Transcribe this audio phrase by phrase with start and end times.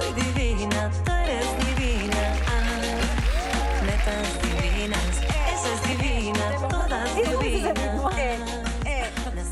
[0.00, 2.22] soy divina, tú eres divina.
[2.48, 7.74] Ah, netas divinas, esa es divina, todas divinas.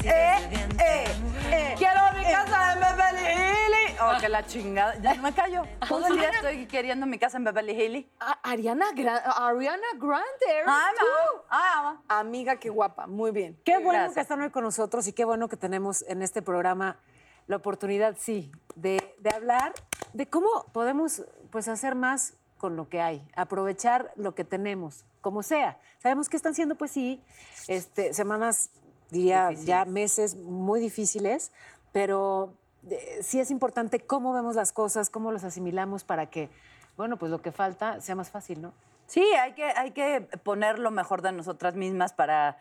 [0.04, 1.52] Eh, vientre eh, de mujer.
[1.52, 1.74] eh.
[1.78, 4.00] Quiero mi casa en Beverly Hills.
[4.00, 4.94] Oh, que la chingada.
[5.00, 5.62] Ya no me callo.
[5.88, 8.06] Todo el día estoy queriendo mi casa en Beverly Hills.
[8.20, 11.06] A- Ariana, Gra- Ariana Grande, eres Ah, tú.
[11.50, 13.06] Ah, Amiga, qué guapa.
[13.06, 13.58] Muy bien.
[13.64, 14.14] Qué bueno Gracias.
[14.14, 16.98] que están hoy con nosotros y qué bueno que tenemos en este programa
[17.46, 19.72] la oportunidad, sí, de, de hablar
[20.12, 25.42] de cómo podemos pues, hacer más con lo que hay, aprovechar lo que tenemos, como
[25.42, 25.80] sea.
[25.98, 27.20] Sabemos que están siendo, pues sí,
[27.66, 28.70] este, semanas,
[29.10, 31.50] diría ya meses muy difíciles,
[31.90, 32.54] pero
[32.88, 36.50] eh, sí es importante cómo vemos las cosas, cómo las asimilamos para que,
[36.96, 38.72] bueno, pues lo que falta sea más fácil, ¿no?
[39.06, 42.58] Sí, hay que, hay que poner lo mejor de nosotras mismas para,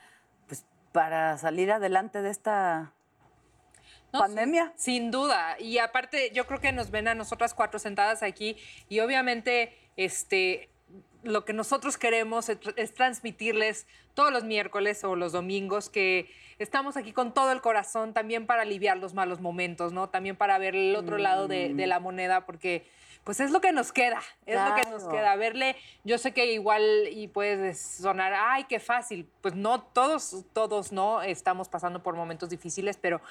[0.48, 2.91] pues, para salir adelante de esta
[4.13, 4.73] No, pandemia.
[4.75, 5.55] Sin, sin duda.
[5.59, 8.57] Y aparte, yo creo que nos ven a nosotras cuatro sentadas aquí
[8.89, 10.70] y obviamente este,
[11.23, 16.98] lo que nosotros queremos es, es transmitirles todos los miércoles o los domingos que estamos
[16.98, 20.09] aquí con todo el corazón también para aliviar los malos momentos, ¿no?
[20.09, 22.85] También para ver el otro lado de, de la moneda porque...
[23.23, 25.35] Pues es lo que nos queda, es lo que nos queda.
[25.35, 26.81] Verle, yo sé que igual
[27.12, 29.29] y puedes sonar, ay, qué fácil.
[29.41, 33.21] Pues no, todos, todos no estamos pasando por momentos difíciles, pero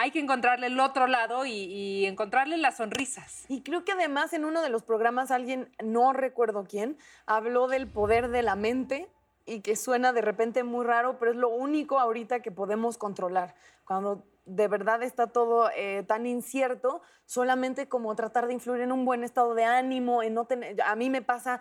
[0.00, 3.44] hay que encontrarle el otro lado y, encontrarle las sonrisas.
[3.48, 7.86] Y creo que además en uno de los programas alguien, no recuerdo quién, habló del
[7.86, 9.10] poder de la mente
[9.44, 13.54] y que suena de repente muy raro, pero es lo único ahorita que podemos controlar.
[13.84, 19.04] Cuando de verdad está todo eh, tan incierto, solamente como tratar de influir en un
[19.04, 20.80] buen estado de ánimo, en no tener...
[20.80, 21.60] A mí me pasa,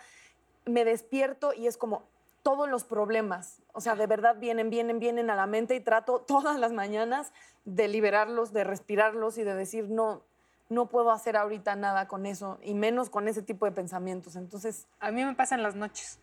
[0.63, 2.07] me despierto y es como
[2.49, 6.21] todos los problemas, o sea, de verdad vienen, vienen, vienen a la mente y trato
[6.27, 7.31] todas las mañanas
[7.63, 10.23] de liberarlos, de respirarlos y de decir, no,
[10.67, 14.35] no puedo hacer ahorita nada con eso, y menos con ese tipo de pensamientos.
[14.35, 16.17] Entonces, A mí me pasa en las noches.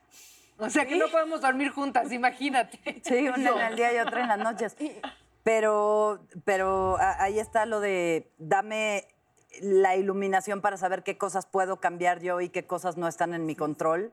[0.59, 2.81] O sea que no podemos dormir juntas, imagínate.
[3.05, 4.77] Sí, una en el día y otra en las noches.
[5.45, 9.07] Pero, pero ahí está lo de dame
[9.61, 13.47] la iluminación para saber qué cosas puedo cambiar yo y qué cosas no están en
[13.47, 14.13] mi control.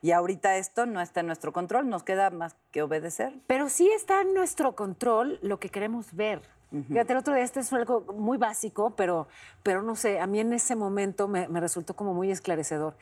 [0.00, 3.34] Y ahorita esto no está en nuestro control, nos queda más que obedecer.
[3.46, 6.40] Pero sí está en nuestro control lo que queremos ver.
[6.70, 9.26] Fíjate, el otro día, este es algo muy básico, pero,
[9.62, 12.94] pero no sé, a mí en ese momento me, me resultó como muy esclarecedor.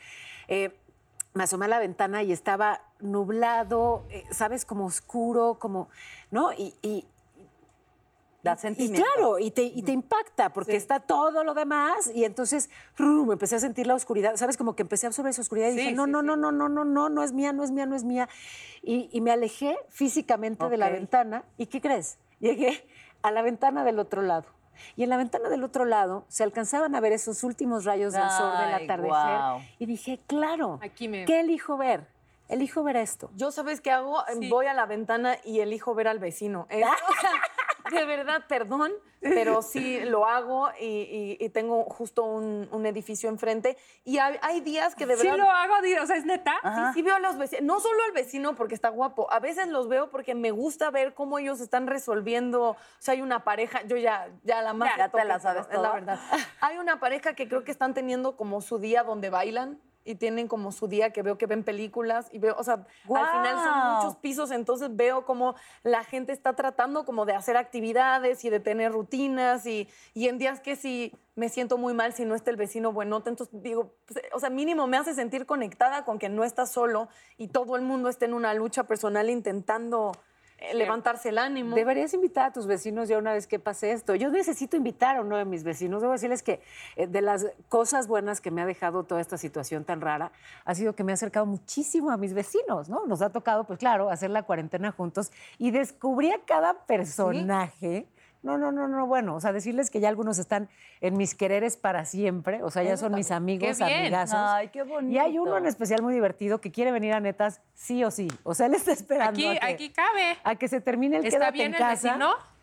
[0.46, 0.78] Eh,
[1.34, 4.64] me asomé a la ventana y estaba nublado, eh, ¿sabes?
[4.64, 5.88] Como oscuro, como,
[6.30, 6.52] ¿no?
[6.52, 7.04] Y, y,
[8.46, 9.06] Da y sentimiento.
[9.14, 13.30] claro, y te, y te impacta porque está todo lo demás y entonces ¡rum!
[13.32, 14.56] empecé a sentir la oscuridad, ¿sabes?
[14.56, 16.26] Como que empecé a absorber esa oscuridad y Sí, dije, no, sí, no, sí.
[16.26, 18.28] no, no, no, no, no, no es mía, no es mía, no es mía.
[18.82, 22.18] Y, y me alejé físicamente de la ventana y ¿qué crees?
[22.40, 22.86] Llegué
[23.22, 24.46] a la ventana del otro lado.
[24.94, 28.28] Y en la ventana del otro lado se alcanzaban a ver esos últimos rayos del
[28.30, 29.00] sol del atardecer.
[29.08, 29.60] guau.
[29.78, 32.06] Y dije, claro, Aquí me- ¿qué elijo ver?
[32.48, 33.30] Elijo ver esto.
[33.34, 34.48] yo sabes qué hago, Sí.
[34.50, 36.66] voy a la ventana y elijo ver al vecino.
[36.68, 37.30] Es- o sea,
[37.90, 43.28] de verdad, perdón, pero sí lo hago y, y- y tengo justo un, un edificio
[43.28, 43.76] enfrente.
[44.04, 45.38] Y hay, hay días que de Sí verdad...
[45.44, 46.54] lo hago, o sea, es neta.
[46.62, 49.68] Sí, sí veo a los vecinos, no solo al vecino porque está guapo, a veces
[49.68, 53.82] los veo porque me gusta ver cómo ellos están resolviendo, o sea, hay una pareja,
[53.86, 55.92] yo ya, ya la más Ya te la sabes es la toda.
[55.92, 56.20] verdad.
[56.60, 60.48] Hay una pareja que creo que están teniendo como su día donde bailan y tienen
[60.48, 63.94] como su día que veo que ven películas y veo, o sea, al final son
[63.94, 68.60] muchos pisos, entonces veo como la gente está tratando como de hacer actividades y de
[68.60, 72.50] tener rutinas y, y en días que sí me siento muy mal si no está
[72.50, 76.28] el vecino buenote, entonces digo, pues, o sea, mínimo me hace sentir conectada con que
[76.28, 80.12] no está solo y todo el mundo está en una lucha personal intentando
[80.72, 81.76] levantarse el ánimo.
[81.76, 84.14] Deberías invitar a tus vecinos ya una vez que pase esto.
[84.14, 86.00] Yo necesito invitar a uno de mis vecinos.
[86.00, 86.60] Debo decirles que
[86.96, 90.32] eh, de las cosas buenas que me ha dejado toda esta situación tan rara
[90.64, 93.06] ha sido que me ha acercado muchísimo a mis vecinos, ¿no?
[93.06, 98.06] Nos ha tocado, pues claro, hacer la cuarentena juntos y descubrí a cada personaje.
[98.46, 100.68] No, no, no, no, bueno, o sea, decirles que ya algunos están
[101.00, 104.38] en mis quereres para siempre, o sea, ya son mis amigos, amigazos.
[104.40, 105.68] Ay, qué Y hay uno en bonito.
[105.68, 108.28] especial muy divertido que quiere venir a netas sí o sí.
[108.44, 110.36] O sea, él está esperando Aquí, a que, aquí cabe.
[110.44, 112.08] a que se termine el ¿Está quédate bien en el casa.
[112.08, 112.55] vecino?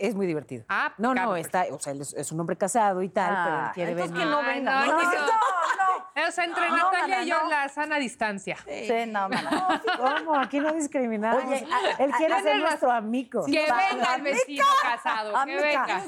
[0.00, 0.64] Es muy divertido.
[0.68, 3.56] Ah, no, no, está, o sea, él es, es un hombre casado y tal, pero
[3.56, 4.26] él Ah, quiere entonces venir.
[4.26, 4.80] que no venga.
[4.86, 6.28] no, No, no, no, no.
[6.28, 7.48] O sea, entre No, Natalia y yo, no.
[7.48, 8.56] la sana distancia.
[8.66, 9.80] Sí, no, mana.
[9.96, 10.34] ¿Cómo?
[10.36, 11.44] Aquí no discriminamos.
[11.44, 11.66] Oye,
[12.00, 13.44] él quiere a- ser a- nuestro amigo.
[13.46, 13.52] Que
[13.92, 16.02] venga el vecino casado, que venga.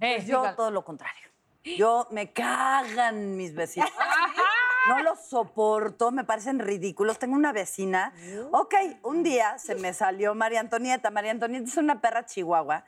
[0.00, 1.28] Eh, pues yo todo lo contrario.
[1.64, 3.90] Yo me cagan mis vecinos.
[4.88, 7.18] No los soporto, me parecen ridículos.
[7.18, 8.12] Tengo una vecina.
[8.52, 11.10] Ok, un día se me salió María Antonieta.
[11.10, 12.84] María Antonieta es una perra chihuahua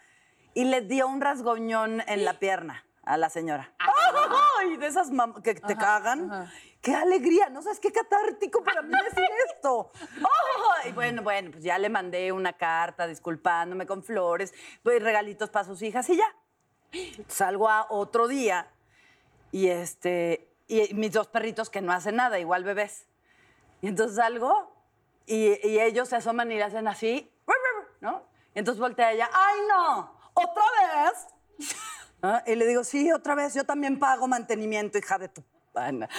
[0.55, 3.73] y le dio un rasgoñón en la pierna a la señora.
[3.79, 4.77] ¡ay!
[4.77, 5.09] De esas
[5.43, 6.50] que te cagan.
[6.81, 7.49] ¡Qué alegría!
[7.49, 9.91] No sabes qué catártico para mí decir esto.
[10.83, 10.93] ¡Ay!
[10.93, 15.83] bueno, bueno, pues ya le mandé una carta disculpándome con flores, pues, regalitos para sus
[15.83, 16.37] hijas y ya.
[17.27, 18.71] Salgo a otro día
[19.51, 23.06] y este y mis dos perritos que no hacen nada, igual bebés.
[23.81, 24.73] Y entonces salgo
[25.26, 27.32] y, y ellos se asoman y le hacen así,
[28.00, 28.25] ¿no?
[28.55, 30.15] Y entonces voltea ella, ¡ay no!
[30.35, 31.26] ¿Otra vez?
[32.23, 32.43] ¿Ah?
[32.47, 35.43] Y le digo, sí, otra vez, yo también pago mantenimiento, hija de tu
[35.73, 36.09] pana.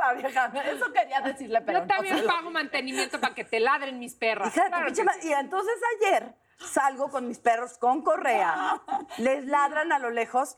[0.00, 0.46] La vieja.
[0.64, 4.54] Eso quería decirle, pero Yo también no pago mantenimiento para que te ladren mis perras.
[4.54, 5.02] Hija de Claro sí.
[5.22, 8.80] Y entonces ayer salgo con mis perros con correa,
[9.18, 10.56] les ladran a lo lejos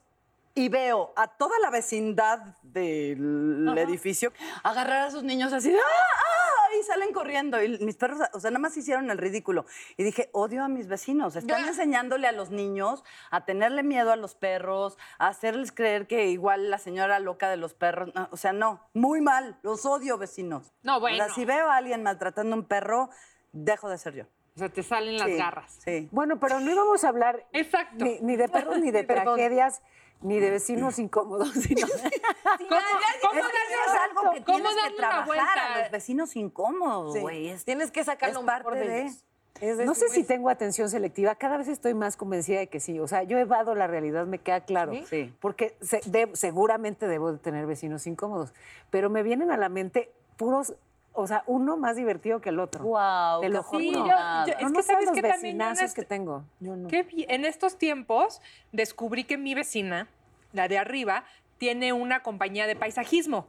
[0.55, 4.33] y veo a toda la vecindad del edificio
[4.63, 5.79] agarrar a sus niños así, ¡ah!
[5.79, 6.75] ¡ah!
[6.81, 7.61] Y salen corriendo.
[7.63, 9.67] Y mis perros, o sea, nada más hicieron el ridículo.
[9.97, 11.35] Y dije, odio a mis vecinos.
[11.35, 13.03] Están enseñándole a los niños
[13.33, 17.57] a tenerle miedo a los perros, a hacerles creer que igual la señora loca de
[17.57, 18.15] los perros.
[18.15, 19.59] no, o sea, no, muy mal.
[19.63, 20.73] Los odio, vecinos.
[20.85, 21.35] No, O sea, bueno.
[21.35, 23.11] si veo a alguien maltratando a un perro,
[23.53, 24.25] dejo de ser yo.
[24.55, 25.79] O sea, te salen las Sí, garras.
[25.85, 26.09] Sí.
[26.13, 28.05] Bueno, pero no íbamos a hablar Exacto.
[28.05, 29.37] ni, ni de perros, ni de Perdón.
[29.37, 29.83] tragedias,
[30.23, 31.87] ni de vecinos incómodos, sino...
[31.87, 32.01] ¿Cómo,
[33.23, 35.75] cómo Es algo que cómo tienes que trabajar vuelta?
[35.75, 37.49] a los vecinos incómodos, güey.
[37.49, 39.25] Es- Tienes que sacar es lo parte mejor de, de- ellos.
[39.61, 42.99] Es No sé si tengo atención selectiva, cada vez estoy más convencida de que sí.
[43.01, 44.93] O sea, yo evado la realidad, me queda claro.
[44.95, 45.05] ¿Sí?
[45.11, 45.35] Sí.
[45.41, 48.55] Porque se- de- seguramente debo de tener vecinos incómodos,
[48.91, 50.75] pero me vienen a la mente puros,
[51.13, 52.85] o sea, uno más divertido que el otro.
[52.85, 53.81] Guau, Te lo juro.
[53.81, 56.07] Sí, yo- yo- no, es no que sabes sabes los que también yo este- que
[56.07, 56.45] tengo.
[56.89, 58.41] Qué bi- en estos tiempos
[58.73, 60.09] descubrí que mi vecina,
[60.53, 61.25] la de arriba,
[61.59, 63.47] tiene una compañía de paisajismo.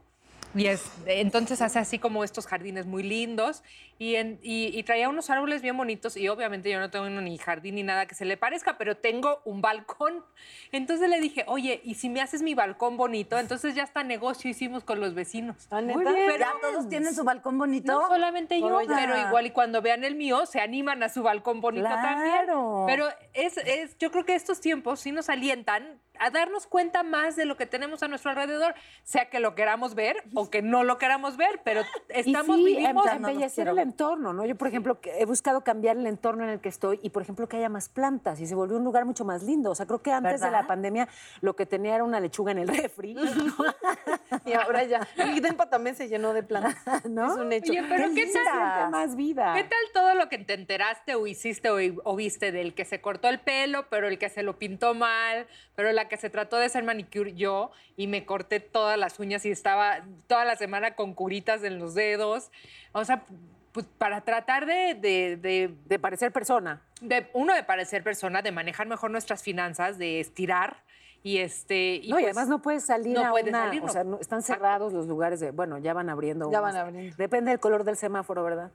[0.53, 3.63] Y es, entonces hace así como estos jardines muy lindos
[3.97, 7.37] y, en- y- y traía unos árboles bien bonitos y obviamente yo no tengo ni
[7.37, 10.25] jardín ni nada que se le parezca, pero tengo un balcón.
[10.71, 13.37] Entonces le dije, oye, ¿y si me haces mi balcón bonito?
[13.37, 15.67] Entonces ya hasta negocio hicimos con los vecinos.
[15.71, 15.99] ¿Ah, neta?
[15.99, 16.27] Muy bien.
[16.27, 17.91] Pero- ¿Ya todos tienen su balcón bonito?
[17.93, 21.61] No solamente yo, pero igual y cuando vean el mío se animan a su balcón
[21.61, 22.29] bonito también.
[22.31, 22.83] Claro.
[22.87, 27.35] Pero es, es, yo creo que estos tiempos sí nos alientan a darnos cuenta más
[27.35, 30.83] de lo que tenemos a nuestro alrededor, sea que lo queramos ver o que no
[30.83, 34.45] lo queramos ver, pero estamos y sí, vivimos embellecer el entorno, ¿no?
[34.45, 37.49] Yo, por ejemplo, he buscado cambiar el entorno en el que estoy y, por ejemplo,
[37.49, 39.71] que haya más plantas y se volvió un lugar mucho más lindo.
[39.71, 41.07] O sea, creo que antes de la pandemia
[41.41, 43.15] lo que tenía era una lechuga en el refri,
[44.45, 45.07] Y ahora ya.
[45.17, 46.75] El Dempa también se llenó de plantas.
[47.09, 47.33] ¿no?
[47.33, 47.71] Es un hecho.
[47.71, 48.43] Oye, pero ¿qué tal?
[48.43, 49.53] siente más vida.
[49.55, 53.01] ¿Qué tal todo lo que te enteraste o hiciste o, o viste del que se
[53.01, 56.57] cortó el pelo, pero el que se lo pintó mal, pero la que se trató
[56.57, 60.93] de hacer manicure yo y me corté todas las uñas y estaba toda la semana
[60.95, 62.51] con curitas en los dedos?
[62.91, 63.23] O sea,
[63.71, 66.81] pues para tratar de- de- de De parecer persona.
[66.99, 70.83] de uno de parecer persona, de manejar mejor nuestras finanzas, de estirar
[71.23, 73.85] y este no, y pues, además no puedes salir no a puedes una- salir, o
[73.85, 73.91] no.
[73.93, 76.51] sea, no- están cerrados los lugares de, bueno, ya van abriendo.
[76.51, 76.73] Ya unos.
[76.73, 77.15] van abriendo.
[77.15, 78.71] Depende del color del semáforo, ¿verdad?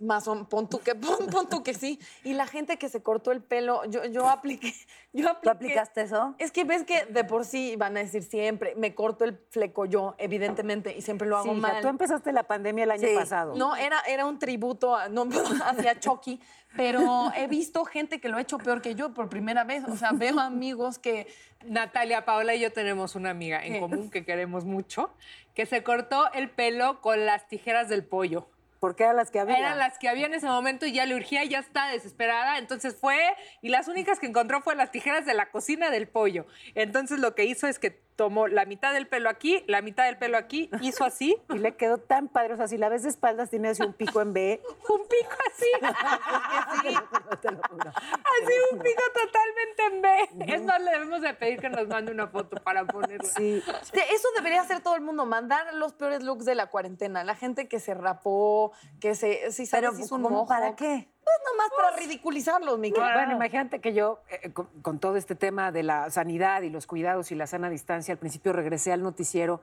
[0.00, 1.98] Más o pon tú que, pon, pon tú que sí.
[2.24, 4.74] Y la gente que se cortó el pelo, yo, yo apliqué.
[5.12, 6.36] Yo apliqué, ¿Tú aplicaste eso?
[6.38, 9.84] Es que ves que de por sí van a decir siempre, me corto el fleco
[9.84, 11.82] yo, evidentemente, y siempre lo hago Sí, hija, mal.
[11.82, 13.14] tú empezaste la pandemia el año Sí.
[13.16, 13.56] pasado.
[13.56, 15.26] No, era, era un tributo a- no,
[15.64, 16.40] hacia Chucky,
[16.76, 19.82] pero he visto gente que lo ha hecho peor que yo por primera vez.
[19.88, 21.26] O sea, veo amigos que
[21.64, 23.80] Natalia, Paola y yo tenemos una amiga en ¿Qué?
[23.80, 25.10] común que queremos mucho,
[25.54, 28.48] que se cortó el pelo con las tijeras del pollo.
[28.80, 29.58] Porque eran las que había.
[29.58, 32.58] Eran las que había en ese momento y ya le urgía, ya está desesperada.
[32.58, 33.18] Entonces fue
[33.60, 36.46] y las únicas que encontró fue las tijeras de la cocina del pollo.
[36.74, 40.18] Entonces lo que hizo es que tomó la mitad del pelo aquí, la mitad del
[40.18, 42.52] pelo aquí, hizo así, Y le quedó tan padre.
[42.52, 44.60] O sea, si la ves de espaldas, tiene así un pico en B.
[44.90, 45.70] un pico así.
[47.70, 47.90] Juro.
[48.00, 50.54] Así un pico totalmente en B.
[50.54, 53.24] Es más, le debemos de pedir que nos mande una foto para ponerla.
[53.24, 53.62] Sí.
[53.66, 57.24] Eso debería hacer todo el mundo, mandar los peores looks de la cuarentena.
[57.24, 59.50] La gente que se rapó, que se...
[59.52, 60.46] Si sabes, Pero, hizo un ¿cómo.
[60.46, 61.08] ¿para qué?
[61.30, 63.12] Pues nomás para ridiculizarlos, mi querida.
[63.14, 66.86] Bueno, imagínate que yo, eh, con, con todo este tema de la sanidad y los
[66.86, 69.60] cuidados y la sana distancia, al principio regresé al noticiero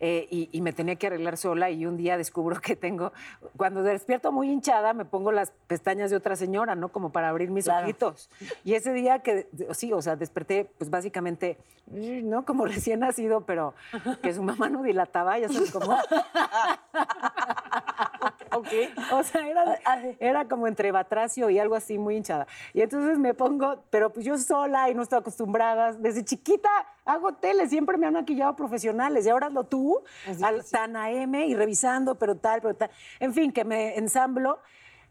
[0.00, 3.12] eh, y, y me tenía que arreglar sola y un día descubro que tengo,
[3.56, 6.88] cuando despierto muy hinchada, me pongo las pestañas de otra señora, ¿no?
[6.88, 7.84] Como para abrir mis Claro.
[7.84, 8.30] ojitos.
[8.64, 12.46] Y ese día que, sí, o sea, desperté, pues básicamente, ¿no?
[12.46, 13.74] Como recién nacido, pero
[14.22, 15.98] que su mamá no dilataba, ya sabes cómo.
[18.52, 18.68] Ok.
[19.12, 19.78] O sea, era,
[20.18, 22.46] era como entre batracio y algo así muy hinchada.
[22.72, 25.92] Y entonces me pongo, pero pues yo sola y no estoy acostumbrada.
[25.92, 26.68] Desde chiquita
[27.04, 29.26] hago tele, siempre me han maquillado profesionales.
[29.26, 30.02] Y ahora lo tú,
[30.42, 32.90] al, tan AM y revisando, pero tal, pero tal.
[33.18, 34.60] En fin, que me ensamblo.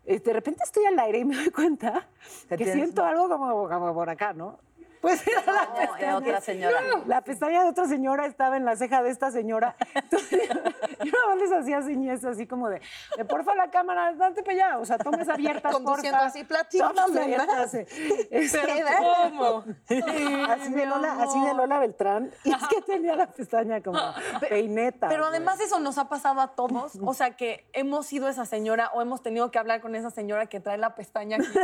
[0.06, 2.08] Eh, De repente estoy al aire y me doy cuenta
[2.48, 4.60] Que siento algo como, como por acá, ¿no?
[5.02, 6.00] Pues era la No, pestaña.
[6.08, 6.82] era otra señora.
[7.06, 9.76] La pestaña de otra señora estaba en la ceja de esta señora.
[9.96, 10.42] Entonces,
[11.04, 12.82] yo nada más les hacía señas así como de,
[13.18, 14.78] de, porfa la cámara, date para allá.
[14.80, 16.26] O sea, tomes abiertas, Conduciendo porfa.
[16.28, 17.06] así, más.
[17.06, 17.78] abiertas.
[19.00, 19.64] ¿Cómo?
[20.50, 22.32] así, de Lola, así de Lola Beltrán.
[22.44, 24.00] Y es que tenía la pestaña como
[24.50, 25.08] peineta.
[25.10, 26.98] Pero además eso nos ha pasado a todos.
[27.04, 30.48] O sea, que hemos sido esa señora o hemos tenido que hablar con esa señora
[30.48, 31.48] que trae la pestaña aquí.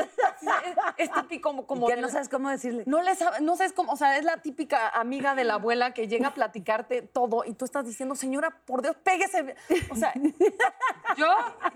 [0.97, 1.65] Es, es típico como...
[1.65, 2.83] como que de no la- sabes cómo decirle.
[2.85, 5.93] No le sabes, no sabes cómo, o sea, es la típica amiga de la abuela
[5.93, 9.55] que llega a platicarte todo y tú estás diciendo, señora, por Dios, péguese.
[9.89, 10.13] O sea,
[11.17, 11.27] Yo,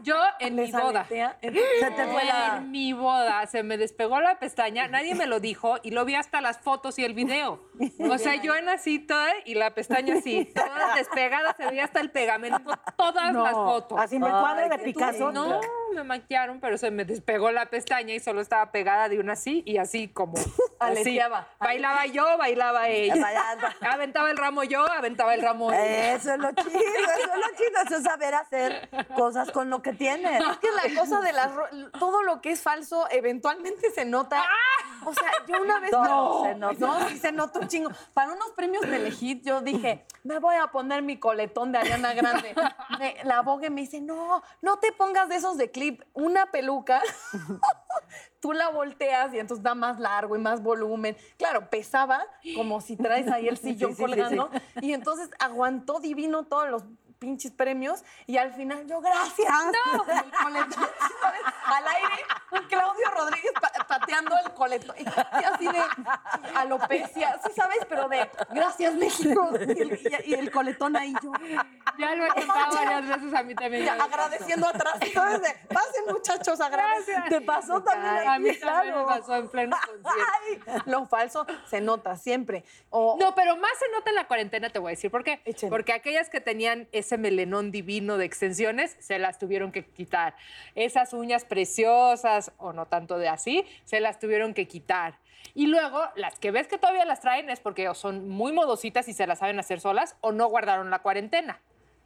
[0.02, 1.02] yo en mi boda.
[1.02, 1.38] aletea.
[1.42, 2.58] Se te fue la.
[2.58, 6.16] En mi boda se me despegó la pestaña, nadie me lo dijo y lo vi
[6.16, 7.62] hasta las fotos y el video.
[8.10, 12.02] O sea, yo en así toda y la pestaña así, toda despegada, se veía hasta
[12.02, 14.00] el pegamento, todas No, las fotos.
[14.00, 15.32] Así en el Ay, cuadro de Picasso.
[15.32, 15.62] No,
[15.94, 19.64] me maquillaron, pero se me despegó la pestaña y solo estaba pegada de una así
[19.66, 20.34] y así como.
[20.80, 21.39] Aleteaba.
[21.60, 23.14] Bailaba yo, bailaba ella.
[23.82, 26.14] Aventaba el ramo yo, aventaba el ramo ella.
[26.16, 29.82] Eso es lo chido, eso es lo chido, eso es saber hacer cosas con lo
[29.82, 30.42] que tienes.
[30.44, 31.50] Es que la cosa de las
[32.00, 34.44] todo lo que es falso eventualmente se nota.
[35.06, 36.76] O sea, yo una vez no, se nota.
[36.80, 37.90] no, sí se nota un chingo.
[38.14, 42.14] Para unos premios de Legit yo dije, me voy a poner mi coletón de Ariana
[42.14, 42.54] Grande.
[43.00, 47.02] Me- la abogue me dice, "No, no te pongas de esos de clip, una peluca."
[48.40, 51.18] Tú la volteas y entonces da más largo y más volumen.
[51.38, 54.50] Claro, pesaba como si traes ahí el sillón Sí, sí, sí, colgando.
[54.82, 56.84] Y entonces aguantó divino todos los
[57.20, 59.52] pinches premios y al final yo, gracias.
[59.96, 60.90] No, el coletón,
[61.22, 61.42] ¿sabes?
[61.66, 62.24] Al aire,
[62.70, 64.96] Claudio Rodríguez pa- pateando el coletón.
[64.98, 65.84] Y, así de
[66.56, 69.50] alopecia, sí sabes, pero de gracias México.
[69.60, 69.94] Y el,
[70.26, 71.32] y- y el coletón ahí yo.
[71.98, 73.86] Ya lo he contado varias veces a mí también.
[73.86, 74.96] ya agradeciendo atrás.
[75.14, 75.42] ¿sabes?
[75.42, 77.24] De, pasen muchachos, agradecen.
[77.30, 78.28] ¿Te pasó también.
[78.28, 80.90] A mí también me pasó en pleno concierto.
[80.90, 82.64] Lo falso se nota siempre.
[82.90, 85.42] O, No, pero más se nota en la cuarentena, te voy a decir por qué.
[85.70, 90.36] Porque aquellas que tenían ese melenón divino de extensiones, se las tuvieron que quitar.
[90.76, 95.18] Esas uñas preciosas, o no tanto de así, se las tuvieron que quitar.
[95.56, 99.14] Y luego, las que ves que todavía las traen es porque son muy modositas y
[99.14, 101.60] se las saben hacer solas, o no guardaron la cuarentena.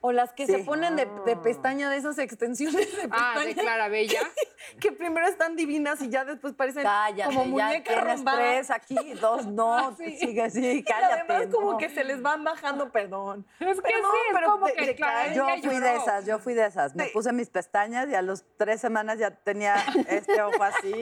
[0.06, 0.52] O las que Sí.
[0.52, 3.62] se ponen de, de pestaña, de esas extensiones de Ah, de pestaña.
[3.64, 4.20] Clara Bella.
[4.82, 8.38] que primero están divinas y ya después parecen Cállate, como ya muñeca tienes arrumbada.
[8.38, 11.22] tres aquí, dos no, sigue así, Y cállate.
[11.32, 11.78] además como no.
[11.78, 13.46] que se les van bajando, perdón.
[13.62, 15.34] Es que Perdón, sí, es pero como que Clara.
[15.34, 15.80] Yo fui lloró.
[15.80, 16.96] de esas, yo fui de esas.
[16.96, 17.12] Me Sí.
[17.14, 19.76] puse mis pestañas y a los tres semanas ya tenía
[20.10, 21.02] este ojo así.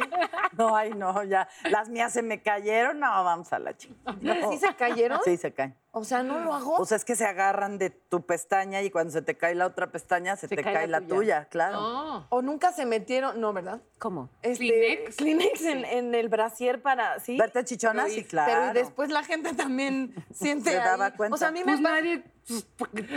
[0.57, 1.47] No, ay, no, ya.
[1.71, 2.99] Las mías se me cayeron.
[2.99, 4.51] No, vamos a la chingada.
[4.51, 5.19] ¿Sí se cayeron?
[5.25, 5.75] Sí, se caen.
[5.93, 6.75] O sea, no lo hago.
[6.77, 9.65] O sea, es que se agarran de tu pestaña y cuando se te cae la
[9.65, 11.15] otra pestaña, se, Se te cae cae, la la tuya.
[11.17, 11.81] tuya, claro.
[11.81, 12.27] No.
[12.29, 13.81] o nunca se metieron, no, ¿verdad?
[13.99, 14.29] ¿Cómo?
[14.41, 15.15] Este, ¿Kleenex?
[15.17, 17.37] Kleenex en, en el brasier para, ¿sí?
[17.37, 18.07] ¿Verte chichona?
[18.07, 18.51] Sí, y- claro.
[18.53, 21.11] Pero y después la gente también siente Se daba ahí.
[21.17, 21.35] cuenta.
[21.35, 22.23] O sea, a mí me Pues pasa- nadie,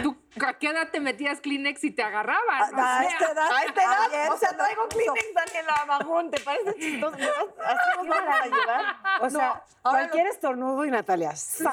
[0.02, 2.42] tú, ¿a qué edad te metías Kleenex y te agarraban?
[2.50, 3.52] A, O a sea, esta edad.
[3.52, 4.88] A esta edad, ayer o sea, se traigo.
[4.88, 7.16] Kleenex, Daniela Magón, ¿te parece chistoso?
[7.64, 8.96] Así nos vamos a llevar.
[9.20, 11.34] O sea, No, ahora cualquier estornudo y Natalia.
[11.36, 11.72] ¡za!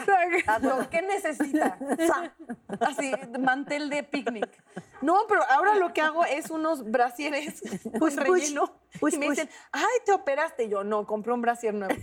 [0.61, 1.77] Lo, lo que necesita.
[2.07, 2.33] Sa.
[2.81, 4.49] Así, mantel de picnic.
[5.01, 7.61] No, pero ahora lo que hago es unos brasieres
[7.97, 8.71] pues relleno.
[8.99, 9.37] push, y me push.
[9.37, 10.69] dicen, ay, te operaste.
[10.69, 11.95] Yo, no, compré un brasier nuevo.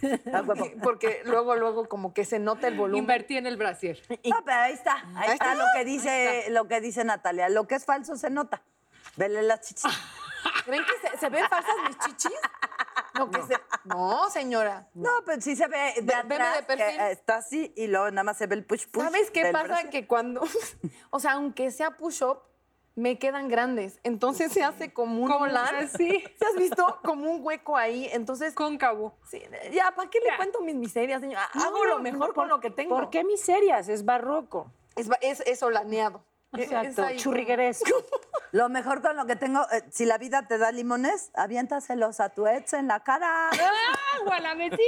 [0.44, 3.04] Porque, porque luego, luego como que se nota el volumen.
[3.04, 4.02] Invertí en el brasier.
[4.24, 4.96] No, pero ahí está.
[5.14, 5.64] Ahí Ahí está está.
[5.64, 7.48] lo que dice, lo que dice Natalia.
[7.48, 8.62] Lo que es falso se nota.
[9.16, 9.84] Vele las chichis.
[10.64, 12.38] ¿Creen que se, se ven falsas mis chichis?
[13.14, 13.54] No, que se...
[13.84, 14.88] no, señora.
[14.94, 16.96] No, pero sí se ve de veme atrás de perfil.
[16.96, 19.02] que, está así y luego nada más se ve el push push.
[19.02, 19.64] ¿Sabes qué pasa?
[19.64, 19.90] brazo.
[19.90, 20.42] Que cuando,
[21.10, 22.38] o sea, aunque sea push-up,
[22.94, 23.98] me quedan grandes.
[24.04, 25.74] Entonces se hace como un Como volar.
[25.76, 26.22] así.
[26.38, 27.00] ¿Se has visto?
[27.04, 28.08] Como un hueco ahí.
[28.12, 29.16] Entonces, Cóncavo.
[29.28, 30.36] sí, ya, ¿para qué le Ya.
[30.36, 31.48] cuento mis miserias, señora?
[31.54, 32.94] No, Hago lo no, mejor ¿por- con lo que tengo.
[32.96, 33.88] ¿Por qué miserias?
[33.88, 34.72] Es barroco.
[34.98, 36.24] Es, es, es solaneado.
[36.52, 37.02] Es Exacto.
[37.16, 37.90] Churrigueresco.
[38.52, 42.30] Lo mejor con lo que tengo, eh, si la vida te da limones, aviéntaselos a
[42.30, 44.24] tu ex en la cara ¡Ah!
[44.24, 44.80] O a la vecina.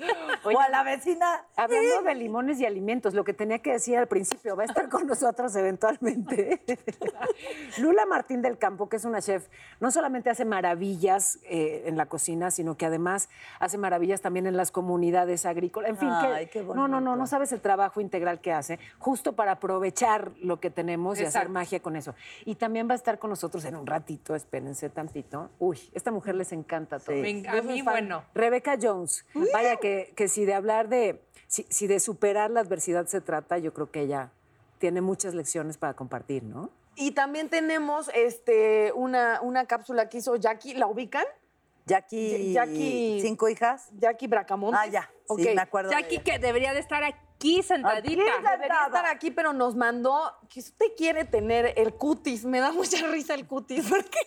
[0.44, 1.44] o a la vecina.
[1.54, 4.88] Hablando de limones y alimentos, lo que tenía que decir al principio, va a estar
[4.88, 6.60] con nosotros eventualmente.
[7.78, 9.46] Lula Martín del Campo, que es una chef,
[9.78, 13.28] no solamente hace maravillas eh, en la cocina, sino que además
[13.60, 15.90] hace maravillas también en las comunidades agrícolas.
[15.90, 18.80] En fin, Ay, que qué no, no, no, no sabes el trabajo integral que hace,
[18.98, 22.14] justo para aprovechar lo que tenemos y hacer magia con eso.
[22.44, 25.50] Y también va a estar con nosotros en un ratito, espérense tantito.
[25.58, 27.14] Uy, esta mujer les encanta todo.
[27.16, 27.34] Sí.
[27.34, 28.24] Me- a mí, bueno.
[28.34, 29.24] Rebeca Jones.
[29.52, 33.58] Vaya, que, que si de hablar de, si, si de superar la adversidad se trata,
[33.58, 34.30] yo creo que ella
[34.78, 36.70] tiene muchas lecciones para compartir, ¿no?
[36.96, 41.24] Y también tenemos este, una, una cápsula que hizo Jackie, ¿la ubican?
[41.84, 43.88] Jackie, Jackie- cinco hijas.
[43.98, 44.80] Jackie Bracamontes.
[44.82, 45.10] Ah, ya.
[45.28, 45.40] Ok.
[45.40, 45.90] Sí, me acuerdo.
[45.92, 47.18] Jackie que debería de estar aquí
[47.62, 48.22] sentadita.
[48.50, 52.44] Debería estar aquí, pero nos mandó que usted quiere tener el cutis.
[52.44, 54.18] Me da mucha risa el cutis, porque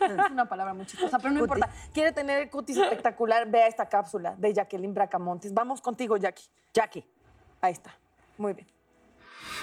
[0.00, 1.56] es una palabra muy chistosa, pero no Cutis.
[1.56, 1.74] importa.
[1.92, 3.50] Quiere tener el cutis espectacular.
[3.50, 5.52] Vea esta cápsula de Jacqueline Bracamontes.
[5.52, 6.44] Vamos contigo, Jackie.
[6.72, 7.04] Jackie.
[7.60, 7.96] Ahí está.
[8.38, 8.66] Muy bien.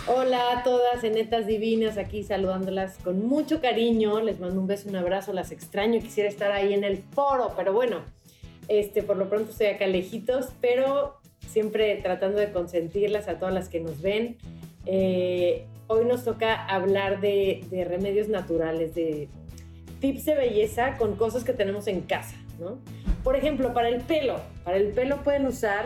[0.08, 4.20] Hola a todas, netas divinas, aquí saludándolas con mucho cariño.
[4.22, 6.00] Les mando un beso, un abrazo, las extraño.
[6.00, 8.02] Quisiera estar ahí en el foro, pero bueno,
[8.68, 11.19] este, por lo pronto estoy acá lejitos, pero
[11.50, 14.38] siempre tratando de consentirlas a todas las que nos ven.
[14.86, 19.28] Eh, hoy nos toca hablar de, remedios naturales, de
[20.00, 22.78] tips de belleza con cosas que tenemos en casa, ¿no?
[23.24, 25.86] Por ejemplo, para el pelo, para el pelo pueden usar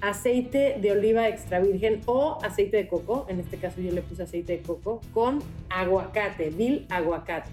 [0.00, 3.26] aceite de oliva extra virgen o aceite de coco.
[3.28, 7.50] En este caso yo le puse aceite de coco con aguacate, vil aguacate.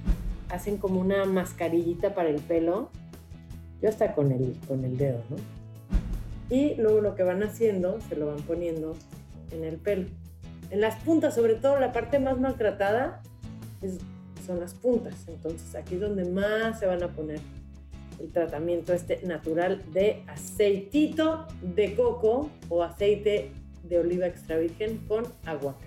[0.50, 2.89] Hacen como una mascarillita para el pelo.
[3.82, 5.59] Yo hasta con el, con el dedo, ¿no?
[6.50, 8.96] Y luego lo que van haciendo, se lo van poniendo
[9.51, 10.08] en el pelo.
[10.72, 13.22] En las puntas, sobre todo la parte más maltratada,
[14.46, 15.27] son las puntas.
[15.27, 17.39] Entonces aquí es donde más se van a poner
[18.20, 23.51] el tratamiento este natural de aceitito de coco o aceite
[23.84, 25.86] de oliva extra virgen con aguacate.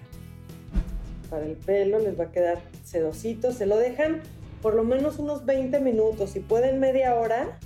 [1.29, 4.21] Para el pelo les va a quedar sedosito, se lo dejan
[4.61, 7.59] por lo menos unos 20 minutos, si pueden media hora,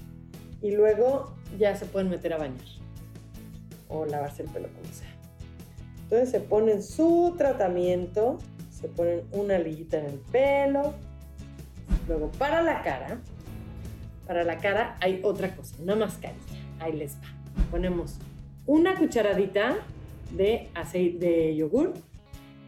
[0.62, 2.75] y luego ya se pueden meter a bañar
[3.88, 5.08] o lavarse el pelo como sea.
[6.04, 8.38] Entonces se ponen su tratamiento,
[8.70, 10.94] se ponen una liguita en el pelo,
[12.06, 13.18] luego para la cara,
[14.26, 16.40] para la cara hay otra cosa, una mascarilla.
[16.80, 17.28] Ahí les va.
[17.70, 18.18] Ponemos
[18.66, 19.78] una cucharadita
[20.32, 21.94] de aceite de yogur.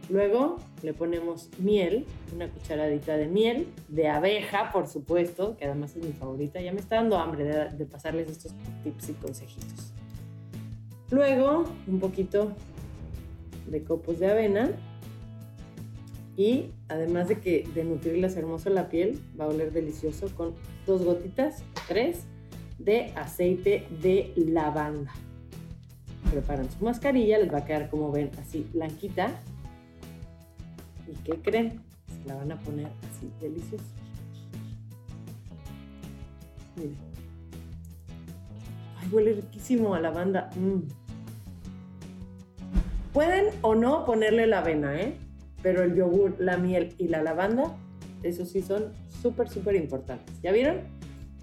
[0.09, 6.05] Luego le ponemos miel, una cucharadita de miel, de abeja, por supuesto, que además es
[6.05, 6.61] mi favorita.
[6.61, 8.53] Ya me está dando hambre de, de pasarles estos
[8.85, 9.93] tips y consejitos.
[11.11, 12.53] Luego un poquito
[13.67, 14.71] de copos de avena.
[16.37, 20.55] Y además de que de nutrirles hermoso la piel, va a oler delicioso con
[20.87, 22.21] dos gotitas, tres,
[22.79, 25.13] de aceite de lavanda.
[26.31, 29.33] Preparan su mascarilla, les va a quedar como ven así blanquita.
[31.09, 31.83] ¿Y qué creen?
[32.07, 33.85] Se la van a poner así deliciosa.
[36.77, 37.08] Miren.
[39.01, 40.51] Ay, huele riquísimo a lavanda.
[40.57, 40.89] Mm.
[43.13, 45.15] Pueden o no ponerle la avena, ¿eh?
[45.63, 47.77] Pero el yogur, la miel y la lavanda,
[48.23, 50.41] esos sí son súper, súper importantes.
[50.43, 50.83] ¿Ya vieron?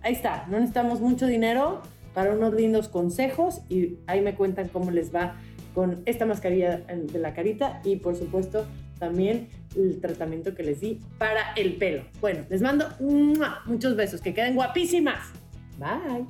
[0.02, 1.82] Ahí está, no necesitamos mucho dinero
[2.14, 5.36] para unos lindos consejos y ahí me cuentan cómo les va
[5.74, 8.66] con esta mascarilla de la carita y por supuesto
[9.00, 12.04] también el tratamiento que les di para el pelo.
[12.22, 12.88] Bueno, les mando
[13.66, 15.34] muchos besos, que queden guapísimas.
[15.78, 16.26] Bye.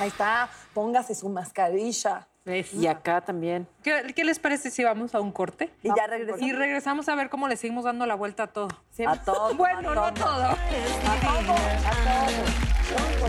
[0.00, 0.48] Ahí está.
[0.74, 2.28] Póngase su mascarilla.
[2.72, 3.68] Y acá también.
[3.82, 5.70] ¿Qué, qué les parece si vamos a un corte?
[5.82, 6.42] Y ya regresamos.
[6.42, 8.68] Y regresamos a ver cómo le seguimos dando la vuelta a todo.
[9.06, 9.56] A todos.
[9.56, 10.56] Bueno, no a todo.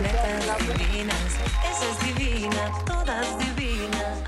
[0.00, 1.16] Netas divinas,
[1.70, 4.18] esa es divina, todas divinas,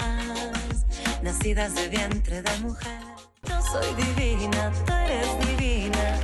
[1.22, 3.00] nacidas de vientre de mujer.
[3.48, 6.18] Yo soy divina, tú eres divina,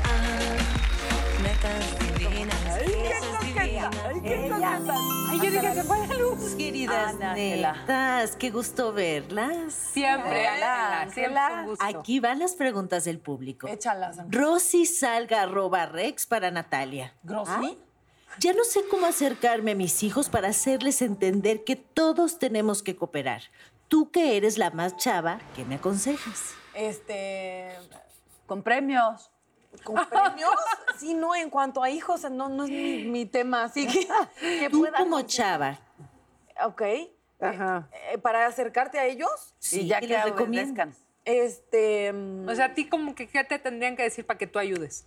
[1.43, 2.08] netas divinas,
[3.49, 3.71] es
[4.23, 4.81] divina.
[5.31, 6.55] Ay, yo dije, se fue la luz.
[6.55, 9.73] Queridas Ana, netas, qué gusto verlas.
[9.73, 11.85] Siempre, Ángela, siempre un gusto.
[11.85, 13.69] Aquí van las preguntas del público.
[13.69, 14.19] Échalas.
[14.31, 17.15] Rosy Salga arroba Rex para Natalia.
[17.23, 17.79] ¿Grossi?
[18.41, 22.95] Ya no sé cómo acercarme a mis hijos para hacerles entender que todos tenemos que
[22.95, 23.43] cooperar.
[23.89, 26.55] Tú que eres la más chava, ¿qué me aconsejas?
[26.75, 27.75] Este.
[28.47, 29.31] Con premios.
[29.85, 30.51] ¿Con premios?
[30.99, 34.07] Sí, no, en cuanto a hijos, no, no es mi, mi tema, así que.
[34.41, 35.79] que Tú pueda- como chava,
[36.65, 36.83] Ok.
[37.41, 37.89] Ajá.
[38.11, 40.89] Eh, para acercarte a ellos, sí, y ya ¿qué que les recomiendas?
[40.89, 40.95] obedezcan.
[41.25, 42.11] este.
[42.51, 45.05] O sea, a ti como que qué te tendrían que decir para que tú ayudes.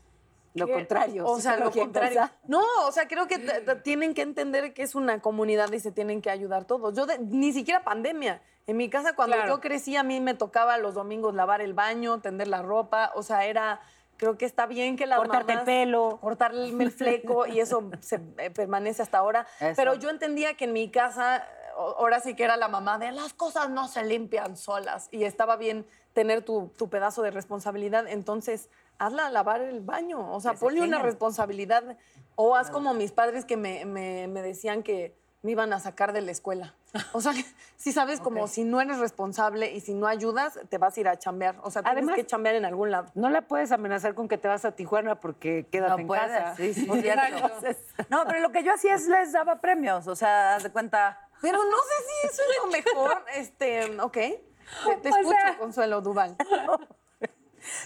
[0.54, 1.26] Lo contrario.
[1.28, 2.20] O sea, lo ¿quién contrario.
[2.22, 2.34] pasa?
[2.46, 3.38] No, o sea, creo que
[3.84, 6.94] tienen que entender que es una comunidad y se tienen que ayudar todos.
[6.96, 8.42] Yo de- ni siquiera pandemia.
[8.68, 9.56] En mi casa cuando Claro.
[9.56, 13.24] yo crecí a mí me tocaba los domingos lavar el baño, tender la ropa, o
[13.24, 13.82] sea, era
[14.22, 16.20] creo que está bien que las Cortarte el mamás- pelo.
[16.22, 19.48] cortarme el fleco y eso se eh, permanece hasta ahora.
[19.60, 19.74] Eso.
[19.76, 21.44] Pero yo entendía que en mi casa
[21.76, 25.24] o- ahora sí que era la mamá de las cosas no se limpian solas y
[25.24, 28.08] estaba bien tener tu, tu pedazo de responsabilidad.
[28.08, 30.32] Entonces, hazla lavar el baño.
[30.36, 31.98] O sea, Que se ponle una responsabilidad.
[32.36, 36.14] O haz como mis padres que me, me- me decían que me iban a sacar
[36.14, 36.76] de la escuela.
[37.14, 37.34] O sea,
[37.78, 41.08] si sabes, como si no eres responsable y si no ayudas, te vas a ir
[41.08, 41.56] a chambear.
[41.64, 43.08] O sea, tienes Además- que chambear en algún lado.
[43.16, 46.26] No la puedes amenazar con que te vas a Tijuana porque quédate No en puedes,
[46.28, 46.56] casa.
[46.56, 46.88] sí, sí,
[48.10, 51.28] No, pero lo que yo hacía es les daba premios, o sea, haz de cuenta.
[51.42, 53.26] Pero no sé si eso es lo mejor.
[53.36, 54.14] Este, ok.
[54.14, 56.38] Te, escucho, sea- Consuelo Duval.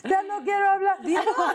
[0.04, 0.98] Ya no quiero hablar.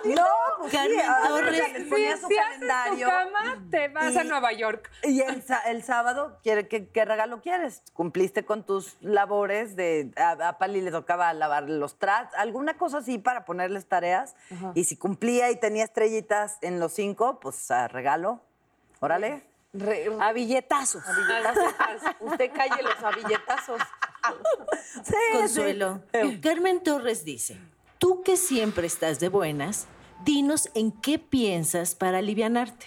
[0.05, 0.27] No,
[0.59, 1.63] pues Carmen de Torres.
[1.77, 3.09] Si, ponía su si haces tu calendario.
[3.09, 4.91] cama, te vas a Nueva York.
[5.05, 7.83] Y el, el sábado, ¿qué, qué, qué regalo quieres?
[7.93, 10.11] Cumpliste con tus labores de...
[10.17, 14.35] A, a Pali le tocaba lavar los trastes, alguna cosa así para ponerles tareas.
[14.75, 18.41] Y si cumplía y tenía estrellitas en los cinco, pues a regalo.
[19.01, 19.43] Órale.
[19.73, 21.03] Re- A billetazos.
[21.17, 21.75] billetazos.
[22.21, 23.81] Usted calle los a billetazos.
[25.05, 26.03] Sí, Consuelo,
[26.43, 27.57] Carmen Torres dice,
[28.01, 29.87] tú que siempre estás de buenas,
[30.25, 32.87] dinos en qué piensas para alivianarte.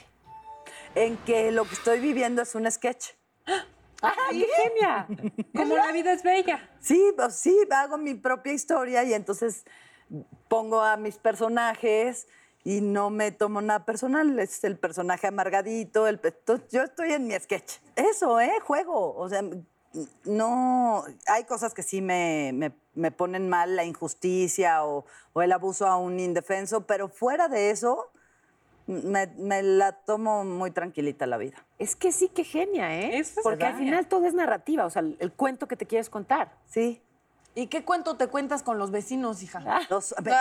[0.95, 3.11] En que lo que estoy viviendo es un sketch.
[3.45, 5.07] ¡Qué genia!
[5.55, 6.69] Como la vida es bella.
[6.81, 9.63] Sí, pues sí, hago mi propia historia y entonces
[10.49, 12.27] pongo a mis personajes
[12.65, 14.37] y no me tomo nada personal.
[14.39, 16.07] Es el personaje amargadito.
[16.07, 16.19] El,
[16.71, 17.75] yo estoy en mi sketch.
[17.95, 18.59] Eso, ¿eh?
[18.63, 19.15] Juego.
[19.15, 19.41] O sea,
[20.25, 21.03] no.
[21.27, 25.87] Hay cosas que sí me, me- me ponen mal, la injusticia o, o el abuso
[25.87, 28.11] a un indefenso, pero fuera de eso,
[28.85, 31.65] me, me la tomo muy tranquilita la vida.
[31.79, 33.17] Es que sí, qué genia, ¿eh?
[33.17, 36.09] Es Porque al final todo es narrativa, o sea, el, el cuento que te quieres
[36.09, 36.51] contar.
[36.69, 37.01] Sí.
[37.55, 39.59] ¿Y qué cuento te cuentas con los vecinos, hija?
[39.89, 40.31] Los, me.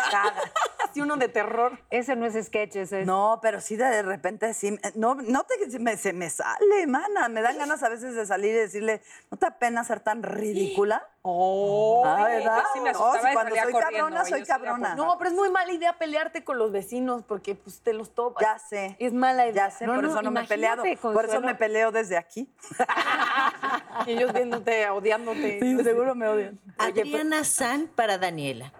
[0.92, 1.78] Así uno de terror.
[1.90, 3.06] Ese no es sketch, ese es...
[3.06, 4.78] No, pero sí de repente sí.
[4.94, 7.28] No, no te, se me, se me sale, mana.
[7.28, 9.00] Me dan ganas a veces de salir y decirle,
[9.30, 11.06] ¿no te apena ser tan ridícula?
[11.24, 12.56] Oh, Ah, ¿verdad?
[12.58, 14.94] yo sí me No, asustaba sí, y cuando soy cabrona, soy cabrona.
[14.96, 18.42] No, pero es muy mala idea pelearte con los vecinos porque pues te los topas.
[18.42, 18.96] Ya sé.
[18.98, 19.68] Es mala idea.
[19.68, 20.82] Ya sé, No, por no, eso no me he peleado.
[21.00, 22.52] Por eso me peleo desde aquí.
[24.06, 25.60] Y ellos viéndote, odiándote.
[25.84, 26.58] seguro me odian.
[26.76, 28.72] Adriana San para Daniela.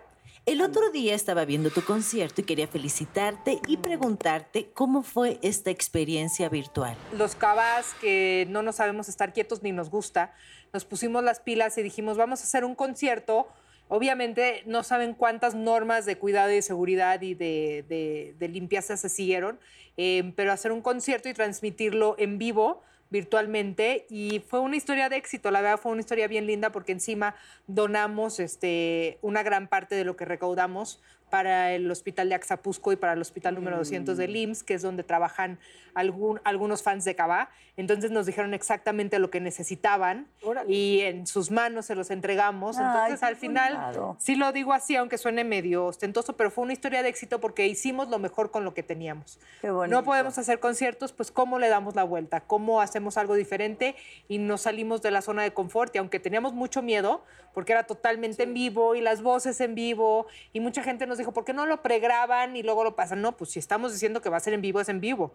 [0.45, 5.71] El otro día estaba viendo tu concierto y quería felicitarte y preguntarte cómo fue esta
[5.71, 6.97] experiencia virtual.
[7.17, 10.35] los cabas que no nos sabemos estar quietos ni nos gusta,
[10.73, 13.47] nos pusimos las pilas y dijimos, vamos a hacer un concierto.
[13.87, 19.61] Obviamente no saben cuántas normas de cuidado y de seguridad y de, limpieza se siguieron,
[19.97, 25.17] eh, pero hacer un concierto y transmitirlo en vivo virtualmente y fue una historia de
[25.17, 29.95] éxito, la verdad fue una historia bien linda porque encima donamos este, una gran parte
[29.95, 34.19] de lo que recaudamos para el hospital de Axapusco y para el hospital número 200
[34.19, 35.59] del IMSS, que es donde trabajan
[35.95, 37.51] algún- algunos fans de Cabá.
[37.77, 40.71] Entonces nos dijeron exactamente lo que necesitaban Órale.
[40.73, 42.77] y en sus manos se los entregamos.
[42.79, 44.17] Ay, Entonces al final, bonito.
[44.19, 47.67] sí lo digo así, aunque suene medio ostentoso, pero fue una historia de éxito porque
[47.67, 49.39] hicimos lo mejor con lo que teníamos.
[49.63, 49.69] Qué.
[49.69, 52.41] No podemos hacer conciertos, pues ¿cómo le damos la vuelta?
[52.41, 53.97] ¿Cómo hacemos algo diferente?
[54.29, 57.25] Y nos salimos de la zona de confort y aunque teníamos mucho miedo,
[57.55, 61.33] porque era totalmente en vivo y las voces en vivo, y mucha gente nos dijo,
[61.33, 63.23] ¿por qué no lo pregraban y luego lo pasan?
[63.23, 65.33] No, pues si estamos diciendo que va a ser en vivo, es en vivo.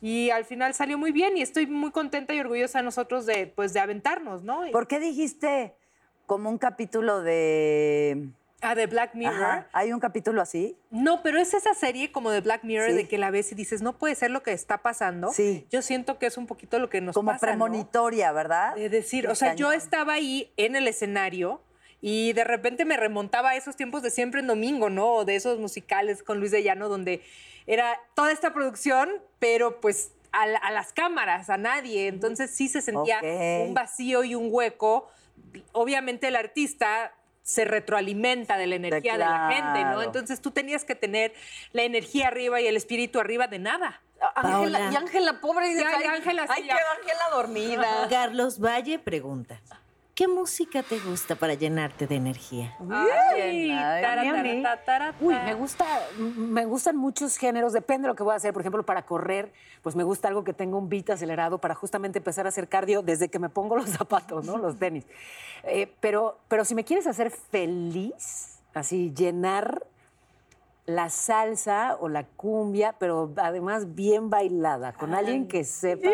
[0.00, 3.46] Y al final salió muy bien y estoy muy contenta y orgullosa de nosotros de,
[3.46, 4.62] pues, de aventarnos, ¿no?
[4.72, 5.74] ¿Por qué dijiste
[6.26, 8.28] como un capítulo de...
[8.62, 9.34] Ah, de Black Mirror.
[9.34, 10.76] Ajá, ¿Hay un capítulo así?
[10.90, 12.96] No, pero es esa serie como de Black Mirror Sí.
[12.96, 15.30] de que la ves y dices, no puede ser lo que está pasando.
[15.30, 15.66] Sí.
[15.70, 17.52] Yo siento que es un poquito lo que nos Como pasa, ¿no?
[17.66, 18.74] premonitoria, ¿verdad?
[18.74, 21.60] De decir, Qué o sea, yo estaba ahí en el escenario
[22.08, 25.08] y de repente me remontaba a esos tiempos de siempre en domingo, ¿no?
[25.12, 27.20] O de esos musicales con Luis de Llano, donde
[27.66, 32.06] era toda esta producción, pero pues a, la- a las cámaras, a nadie.
[32.06, 33.18] Entonces sí se sentía
[33.66, 35.10] un vacío y un hueco.
[35.72, 40.00] Obviamente el artista se retroalimenta de la energía de la gente, ¿no?
[40.02, 41.34] Entonces tú tenías que tener
[41.72, 44.00] la energía arriba y el espíritu arriba de nada.
[44.36, 48.06] Ángela, y Ángela, pobre, y ay, Ángela, sí, ay, quedó Ángela dormida.
[48.08, 49.60] Carlos Valle pregunta,
[50.16, 52.74] ¿qué música te gusta para llenarte de energía?
[52.90, 54.62] Ay, ay, tara, a mí.
[54.62, 55.84] tara, tara, Uy, me gusta,
[56.18, 58.54] me gustan muchos géneros, depende de lo que voy a hacer.
[58.54, 59.52] Por ejemplo, para correr,
[59.82, 63.02] pues me gusta algo que tenga un beat acelerado para justamente empezar a hacer cardio
[63.02, 64.56] desde que me pongo los zapatos, ¿no?
[64.56, 65.04] Los tenis.
[65.64, 69.86] Eh, pero, pero si me quieres hacer feliz, así llenar
[70.86, 76.08] la salsa o la cumbia, pero además bien bailada, con alguien que sepa.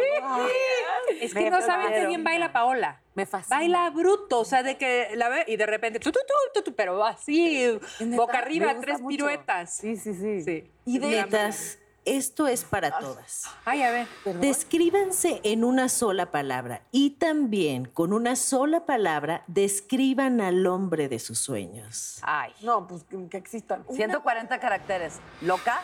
[1.23, 3.01] Es que Me no saben qué bien baila Paola.
[3.15, 3.57] Me fascina.
[3.59, 6.63] Baila bruto, o sea, de que la ve y de repente, tu, tu, tu, tu,
[6.65, 7.79] tu, pero así,
[8.17, 9.17] boca arriba, tres mucho.
[9.17, 9.77] piruetas.
[9.77, 10.43] Sí, sí, sí.
[10.43, 10.71] Sí.
[10.85, 13.45] Y de Netas, esto es para todas.
[13.65, 14.07] Ay, a ver.
[14.41, 21.21] Descríbanse en una sola palabra y también con una sola palabra describan al hombre de
[21.21, 22.19] sus sueños.
[22.23, 22.53] Ay.
[22.63, 23.85] No, pues que, que existan.
[23.89, 25.21] 140 caracteres.
[25.41, 25.81] ¿Loca?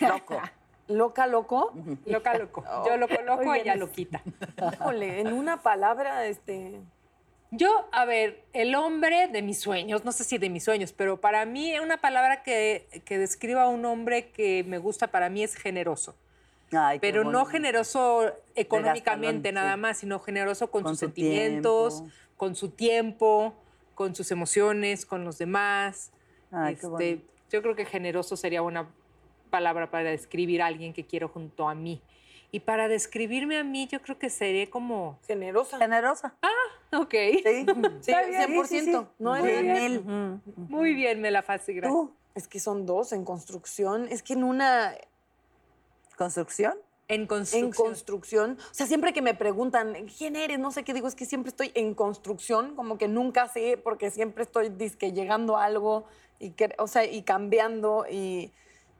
[0.00, 0.40] Loco.
[0.88, 1.72] Loca, loco.
[2.04, 2.64] Loca, loco.
[2.86, 4.22] Yo lo coloco, ella lo quita.
[4.72, 6.80] Híjole, en una palabra, este.
[7.52, 11.20] Yo, a ver, el hombre de mis sueños, no sé si de mis sueños, pero
[11.20, 15.42] para mí una palabra que, que describa a un hombre que me gusta para mí
[15.44, 16.16] es generoso.
[16.72, 19.80] Ay, Pero no generoso económicamente nada sí.
[19.80, 22.16] más, sino generoso con, Con sus su sentimientos, tiempo.
[22.36, 23.54] con su tiempo,
[23.94, 26.10] con sus emociones, con los demás.
[26.50, 27.20] Ay, Este,
[27.50, 28.88] yo creo que generoso sería una
[29.46, 32.00] palabra para describir a alguien que quiero junto a mí.
[32.52, 35.78] Y para describirme a mí, yo creo que sería como, Generosa.
[35.78, 36.34] Generosa.
[36.92, 37.66] ok, Sí.
[38.00, 38.66] Sí, Está bien, 100%.
[38.66, 38.92] sí, sí, sí.
[39.18, 40.42] No Muy es bien.
[40.56, 41.92] muy bien, me la fácil, gracias.
[41.92, 42.12] ¿Tú?
[42.34, 44.06] Es que son dos en construcción.
[44.10, 44.94] Es que en una.
[46.16, 46.74] ¿Construcción?
[47.08, 47.86] En En construcción.
[47.86, 48.58] construcción.
[48.70, 50.58] O sea, siempre que me preguntan, ¿quién eres?
[50.58, 54.10] No sé qué digo, es que siempre estoy en construcción, como que nunca sé, porque
[54.10, 56.04] siempre estoy disque llegando a algo
[56.40, 58.06] y, o sea, y cambiando.
[58.10, 58.52] Y,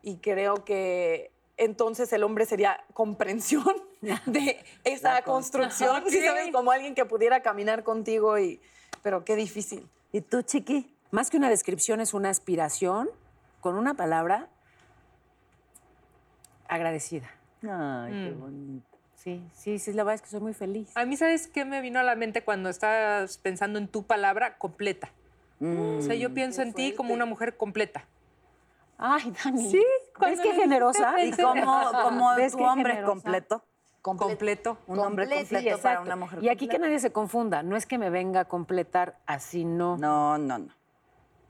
[0.02, 3.64] y creo que entonces el hombre sería comprensión
[4.26, 6.02] de esa La construcción.
[6.08, 6.50] ¿sí sabes?
[6.52, 8.60] Como alguien que pudiera caminar contigo, y,
[9.02, 9.88] pero qué difícil.
[10.12, 10.94] ¿Y tú, chiqui?
[11.10, 13.08] Más que una descripción es una aspiración
[13.60, 14.48] con una palabra
[16.68, 17.30] agradecida.
[17.62, 18.40] Ay, qué Mm.
[18.40, 18.86] bonito.
[19.14, 20.90] Sí, sí, sí, la verdad es que soy muy feliz.
[20.96, 24.56] A mí, ¿sabes qué me vino a la mente cuando estabas pensando en tu palabra
[24.58, 25.10] completa?
[25.60, 28.04] O sea, yo pienso en ti como una mujer completa.
[28.98, 29.70] Ay, Dani.
[29.70, 29.84] Sí,
[30.20, 31.20] ¿Ves qué generosa?
[31.24, 33.62] ¿Y cómo, cómo ¿Ves tu hombre completo?
[34.02, 34.78] completo.
[34.86, 37.76] Un hombre Completo, completo sí, para una mujer Y aquí que nadie se confunda, no
[37.76, 39.96] es que me venga a completar así, no.
[39.96, 40.68] No, no, no.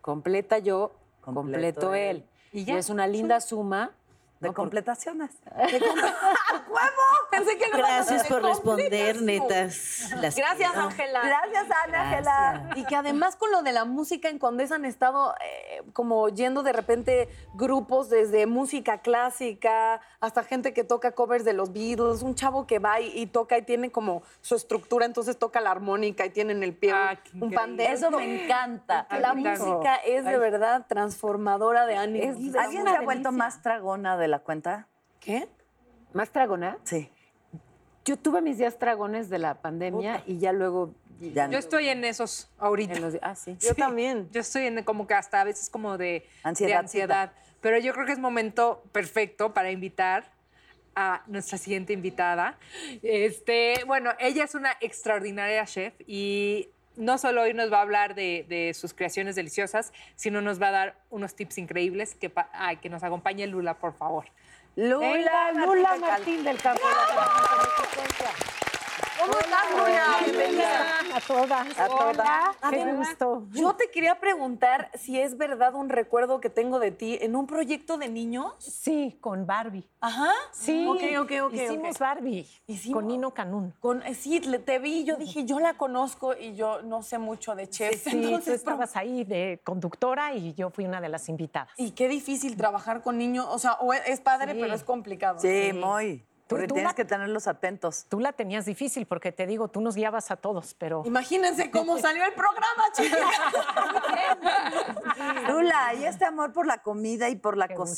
[0.00, 1.34] Completa yo, Completo
[1.82, 2.16] completo él.
[2.16, 2.26] él.
[2.52, 2.78] Y Y ya.
[2.78, 3.90] es una linda suma.
[4.40, 4.54] De ¿no?
[4.54, 5.30] Por- completaciones.
[7.30, 10.10] Pensé que lo Gracias por responder, netas.
[10.20, 10.74] Las Gracias.
[10.76, 11.20] Ángela.
[11.24, 12.70] Gracias, Ana Ángela.
[12.76, 16.62] Y que además con lo de la música en Condesa han estado eh, como yendo
[16.62, 22.34] de repente grupos desde música clásica hasta gente que toca covers de los Beatles, un
[22.34, 26.24] chavo que va y, y toca y tiene como su estructura, entonces toca la armónica
[26.26, 27.92] y tiene en el pie un- Ah, un pandero.
[27.92, 29.06] Eso me encanta.
[29.10, 29.64] La Ay, claro.
[29.66, 32.36] música es de verdad transformadora de ánimos.
[32.38, 34.88] Es- ¿Alguien se ha vuelto más tragona de la cuenta?
[35.20, 35.48] ¿Qué?
[36.12, 36.78] ¿Más tragona?
[36.84, 37.10] Sí.
[38.04, 40.94] Yo tuve mis días tragones de la pandemia y ya luego...
[41.18, 41.54] Ya no.
[41.54, 42.94] Yo estoy en esos ahorita.
[42.94, 43.56] en los di- ah, sí.
[43.60, 44.28] Yo también.
[44.32, 47.32] Yo estoy en como que hasta a veces como de Ansiedad, de ansiedad.
[47.62, 50.30] Pero yo creo que es momento perfecto para invitar
[50.94, 52.58] a nuestra siguiente invitada.
[53.02, 58.14] Este, bueno, ella es una extraordinaria chef y no solo hoy nos va a hablar
[58.14, 62.78] de, de sus creaciones deliciosas, sino nos va a dar unos tips increíbles que, ay,
[62.78, 64.24] que nos acompañe Lula, por favor.
[64.76, 66.82] Lula, Venga, Lula Martín del Campo.
[69.18, 70.16] ¿Cómo estás, Lula?
[70.24, 70.98] Bienvenida.
[71.14, 71.78] A todas.
[71.78, 72.56] A todas.
[72.70, 73.44] Qué gusto.
[73.52, 77.46] Yo te quería preguntar si es verdad un recuerdo que tengo de ti en un
[77.46, 78.52] proyecto de niños.
[78.58, 79.88] Sí, con Barbie.
[80.00, 80.30] Ajá.
[80.52, 80.86] Sí.
[80.86, 81.52] Ok, ok, ok.
[81.54, 81.98] Hicimos.
[81.98, 83.72] Barbie Hicimos- con Nino Canún.
[83.80, 87.54] Con, eh, sí, te vi, yo dije, yo la conozco y yo no sé mucho
[87.54, 88.02] de chef.
[88.02, 91.70] Sí, tú Entonces, estabas ahí de conductora y yo fui una de las invitadas.
[91.76, 93.46] y qué difícil trabajar con niños.
[93.50, 94.58] O sea, o es, padre, Sí.
[94.60, 95.38] pero es complicado.
[95.40, 96.24] Sí, muy.
[96.46, 98.06] Tú- Porque tú tienes la- que tenerlos atentos.
[98.08, 101.98] Tú la tenías difícil porque te digo, tú nos guiabas a todos, pero Imagínense cómo
[101.98, 103.20] salió el programa, chicas.
[105.48, 107.92] Lula, y este amor por la comida y por la Qué gusto.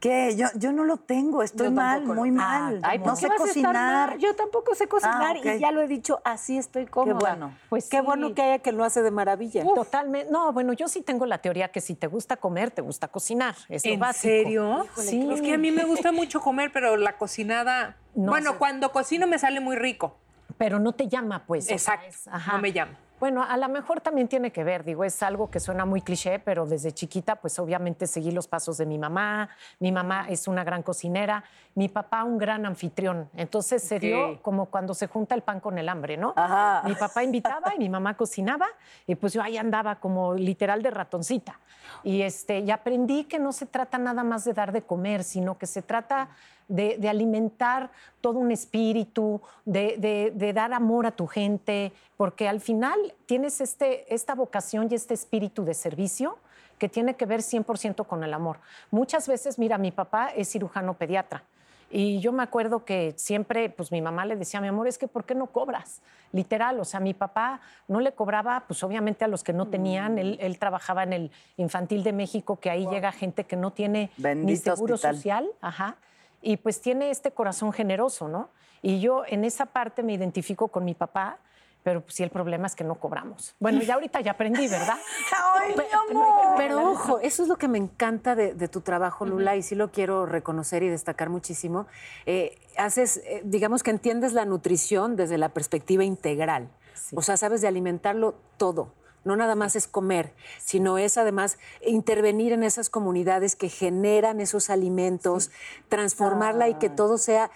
[0.00, 0.36] ¿Qué?
[0.36, 2.78] Yo, yo no lo tengo, estoy mal, muy mal.
[2.84, 4.10] Ay, ¿por no qué sé vas a estar cocinar.
[4.10, 4.18] mal?
[4.20, 7.18] Yo tampoco sé cocinar Ah, y ya lo he dicho, así estoy cómoda.
[7.18, 7.52] bueno.
[7.68, 8.02] Pues Qué sí.
[8.04, 9.64] bueno que haya que lo hace de maravilla.
[9.74, 10.30] Totalmente.
[10.30, 13.56] No, bueno, yo sí tengo la teoría que si te gusta comer, te gusta cocinar.
[13.68, 14.22] Es lo ¿En básico.
[14.32, 14.86] serio?
[14.98, 15.28] Sí.
[15.32, 17.96] Es que a mí me gusta mucho comer, pero la cocinada...
[18.14, 18.58] No bueno, sé.
[18.58, 20.16] cuando cocino me sale muy rico.
[20.58, 21.64] Pero no te llama, pues.
[21.64, 22.52] o sea, Exacto, es- ajá.
[22.52, 22.92] no me llama.
[23.20, 26.38] Bueno, a lo mejor también tiene que ver, digo, es algo que suena muy cliché,
[26.38, 29.48] pero desde chiquita, pues obviamente seguí los pasos de mi mamá.
[29.80, 31.42] Mi mamá es una gran cocinera,
[31.74, 33.28] mi papá un gran anfitrión.
[33.34, 36.32] Entonces se dio como cuando se junta el pan con el hambre, ¿no?
[36.36, 36.82] Ajá.
[36.86, 38.66] Mi papá invitaba y mi mamá cocinaba,
[39.06, 41.58] y pues yo ahí andaba como literal de ratoncita.
[42.04, 45.58] Y, este, y aprendí que no se trata nada más de dar de comer, sino
[45.58, 46.28] que se trata
[46.68, 52.48] de, de alimentar todo un espíritu, de, de- de dar amor a tu gente, porque
[52.48, 56.38] al final tienes este, esta vocación y este espíritu de servicio
[56.78, 58.58] que tiene que ver 100% con el amor.
[58.90, 61.42] Muchas veces, mira, mi papá es cirujano pediatra.
[61.90, 65.08] Y yo me acuerdo que siempre, pues mi mamá le decía, mi amor, es que
[65.08, 66.02] ¿por qué no cobras?
[66.32, 70.18] Literal, o sea, mi papá no le cobraba, pues obviamente a los que no tenían,
[70.18, 74.10] él, él trabajaba en el Infantil de México, que ahí llega gente que no tiene
[74.46, 75.16] ni seguro hospital.
[75.16, 75.96] social, ajá,
[76.42, 78.50] y pues tiene este corazón generoso, ¿no?
[78.82, 81.38] Y yo en esa parte me identifico con mi papá,
[81.82, 83.54] pero pues sí el problema es que no cobramos.
[83.58, 84.98] Bueno, ya ahorita ya aprendí, ¿verdad?
[85.54, 86.54] ¡Ay, mi Pe- amor!
[86.56, 89.74] Pero ojo, eso es lo que me encanta de, de tu trabajo, Lula, y sí
[89.74, 91.86] lo quiero reconocer y destacar muchísimo.
[92.26, 96.68] Eh, haces, eh, digamos que entiendes la nutrición desde la perspectiva integral.
[97.14, 98.92] O sea, sabes de alimentarlo todo.
[99.24, 104.70] No nada más es comer, sino es además intervenir en esas comunidades que generan esos
[104.70, 105.50] alimentos,
[105.88, 107.50] transformarla y que todo sea,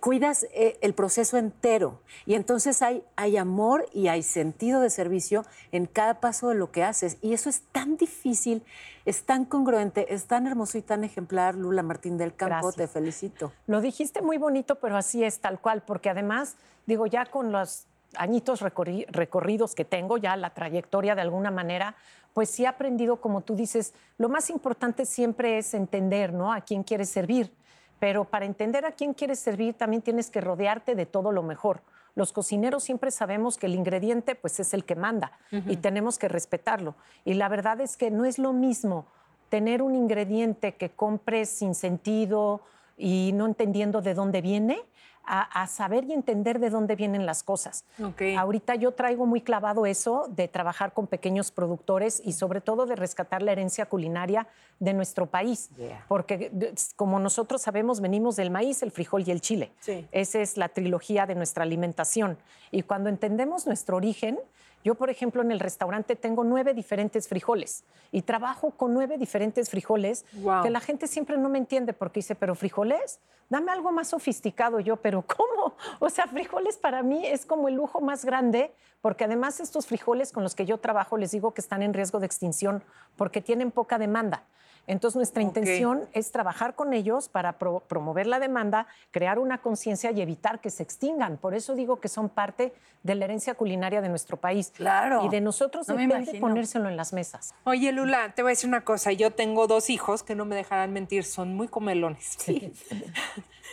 [0.00, 2.00] cuidas eh, el proceso entero.
[2.26, 6.70] Y entonces hay, hay amor y hay sentido de servicio en cada paso de lo
[6.70, 7.18] que haces.
[7.22, 8.62] Y eso es tan difícil,
[9.04, 12.68] es tan congruente, es tan hermoso y tan ejemplar, Lula Martín del Campo.
[12.68, 12.76] Gracias.
[12.76, 13.52] Te felicito.
[13.66, 17.86] Lo dijiste muy bonito, pero así es, tal cual, porque además, digo, ya con los
[18.18, 21.96] añitos recorri- recorridos que tengo, ya la trayectoria de alguna manera,
[22.34, 26.52] pues sí he aprendido, como tú dices, lo más importante siempre es entender, ¿no?
[26.52, 27.52] A quién quieres servir.
[27.98, 31.80] Pero para entender a quién quieres servir, también tienes que rodearte de todo lo mejor.
[32.14, 36.28] Los cocineros siempre sabemos que el ingrediente pues es el que manda y tenemos que
[36.28, 36.94] respetarlo.
[37.24, 39.06] Y la verdad es que no es lo mismo
[39.48, 42.60] tener un ingrediente que compres sin sentido
[42.96, 44.82] y no entendiendo de dónde viene,
[45.26, 47.84] a, a saber y entender de dónde vienen las cosas.
[48.02, 48.22] Ok.
[48.38, 52.96] Ahorita yo traigo muy clavado eso de trabajar con pequeños productores y sobre todo de
[52.96, 54.46] rescatar la herencia culinaria
[54.78, 55.70] de nuestro país.
[55.76, 56.04] Yeah.
[56.08, 59.72] Porque como nosotros sabemos, venimos del maíz, el frijol y el chile.
[59.80, 60.06] Sí.
[60.12, 62.38] Esa es la trilogía de nuestra alimentación.
[62.70, 64.38] Y cuando entendemos nuestro origen,
[64.86, 69.68] yo, por ejemplo, en el restaurante tengo nueve diferentes frijoles y trabajo con nueve diferentes
[69.68, 70.62] frijoles Wow.
[70.62, 73.18] que la gente siempre no me entiende porque dice, pero frijoles,
[73.48, 74.78] dame algo más sofisticado.
[74.78, 75.74] Yo, pero ¿cómo?
[75.98, 80.30] O sea, frijoles para mí es como el lujo más grande porque además estos frijoles
[80.30, 82.84] con los que yo trabajo les digo que están en riesgo de extinción
[83.16, 84.44] porque tienen poca demanda.
[84.86, 90.10] Entonces, nuestra intención es trabajar con ellos para pro- promover la demanda, crear una conciencia
[90.12, 91.36] y evitar que se extingan.
[91.38, 92.72] Por eso digo que son parte
[93.02, 94.72] de la herencia culinaria de nuestro país.
[94.76, 95.24] Claro.
[95.24, 97.54] Y de nosotros No depende ponérselo en las mesas.
[97.64, 99.12] Oye, Lula, te voy a decir una cosa.
[99.12, 102.36] Yo tengo dos hijos que no me dejarán mentir, son muy comelones.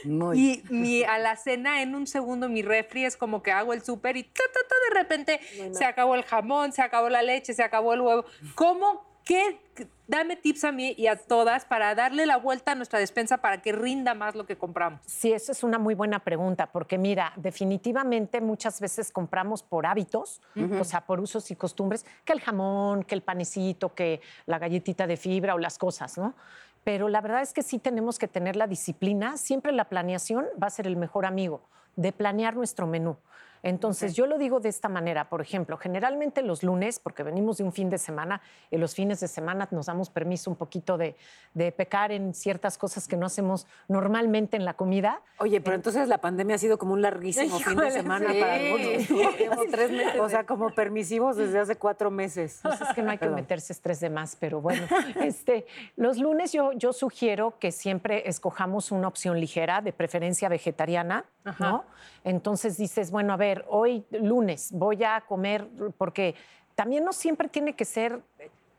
[0.05, 0.37] Muy.
[0.39, 4.23] Y mi alacena en un segundo, mi refri es como que hago el súper y
[4.23, 5.39] ta, ta, ta, de repente
[5.73, 8.25] se acabó el jamón, se acabó la leche, se acabó el huevo.
[8.55, 9.05] ¿Cómo?
[9.23, 9.59] ¿Qué?
[10.07, 13.61] Dame tips a mí y a todas para darle la vuelta a nuestra despensa para
[13.61, 14.99] que rinda más lo que compramos.
[15.05, 20.41] Sí, esa es una muy buena pregunta, porque mira, definitivamente muchas veces compramos por hábitos,
[20.79, 25.07] o sea, por usos y costumbres, que el jamón, que el panecito, que la galletita
[25.07, 26.35] de fibra o las cosas, ¿no?
[26.83, 30.67] Pero la verdad es que sí tenemos que tener la disciplina, siempre la planeación va
[30.67, 31.61] a ser el mejor amigo
[31.95, 33.17] de planear nuestro menú.
[33.63, 37.63] Entonces, yo lo digo de esta manera, por ejemplo, generalmente los lunes, porque venimos de
[37.63, 41.15] un fin de semana, y los fines de semana nos damos permiso un poquito de,
[41.53, 45.21] de pecar en ciertas cosas que no hacemos normalmente en la comida.
[45.39, 48.39] Oye, pero entonces la pandemia ha sido como un larguísimo fin de semana sí.
[48.39, 49.67] para algunos.
[49.71, 52.59] Tres meses O sea, como permisivos desde hace cuatro meses.
[52.61, 54.85] Pues es que no hay que meterse estrés de más, pero bueno,
[55.21, 61.25] este, los lunes yo, yo sugiero que siempre escojamos una opción ligera, de preferencia vegetariana,
[61.59, 61.85] ¿no?
[62.23, 66.35] Entonces dices, bueno, a ver, hoy lunes voy a comer, porque
[66.75, 68.21] también no siempre tiene que ser,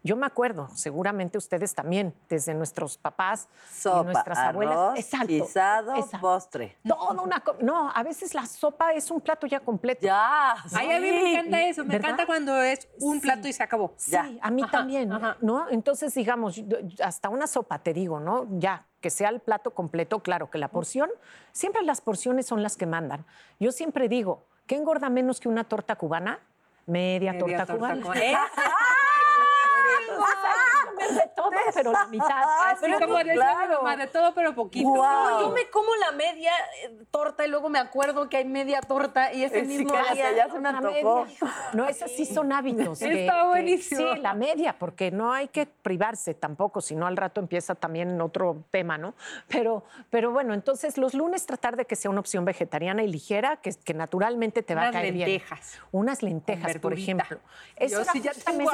[0.06, 4.98] yo me acuerdo, seguramente ustedes también, desde nuestros papás y Sopa, nuestras abuelas.
[4.98, 6.20] Exacto, guisado, exacto.
[6.20, 6.76] postre.
[6.86, 10.02] Toda una no, a veces la sopa es un plato ya completo.
[10.02, 10.56] Ya.
[10.74, 11.32] Ay, a mí me sí.
[11.34, 11.84] encanta eso.
[11.84, 12.10] Me ¿verdad?
[12.10, 13.20] encanta cuando es un Sí.
[13.22, 13.94] plato y se acabó.
[13.96, 14.28] Sí, Ya.
[14.42, 15.08] a mí también,
[15.40, 15.70] ¿no?
[15.70, 16.60] Entonces, digamos,
[17.02, 18.46] hasta una sopa, te digo, ¿no?
[18.58, 21.08] Ya, que sea el plato completo, claro, que la porción,
[21.52, 23.24] siempre las porciones son las que mandan.
[23.58, 26.40] Yo siempre digo, ¿qué engorda menos que una torta cubana?
[26.86, 28.02] Media, Media torta, torta cubana.
[28.02, 28.20] cubana.
[31.04, 31.08] ¿Eh?
[31.08, 32.42] Comer de todo, pero la mitad.
[32.66, 33.82] Así como decía mi claro.
[33.82, 34.94] mamá, de todo pero poquito.
[34.94, 38.80] No, yo me como la media eh, torta y luego me acuerdo que hay media
[38.80, 41.24] torta y ese Sí, mismo día ya se me antojó.
[41.24, 41.38] media.
[41.72, 42.98] No, esas sí son hábitos.
[42.98, 44.14] que- Está que- buenísimo.
[44.14, 48.20] sí, la media, porque no hay que privarse tampoco, si no al rato empieza también
[48.20, 49.14] otro tema, ¿no?
[49.48, 53.56] Pero, pero bueno, entonces los lunes tratar de que sea una opción vegetariana y ligera,
[53.58, 55.28] que, que naturalmente te va Unas a caer bien.
[55.28, 55.78] lentejas.
[55.92, 57.38] Unas lentejas, por ejemplo.
[57.76, 58.70] Eso Yo sí ya tengo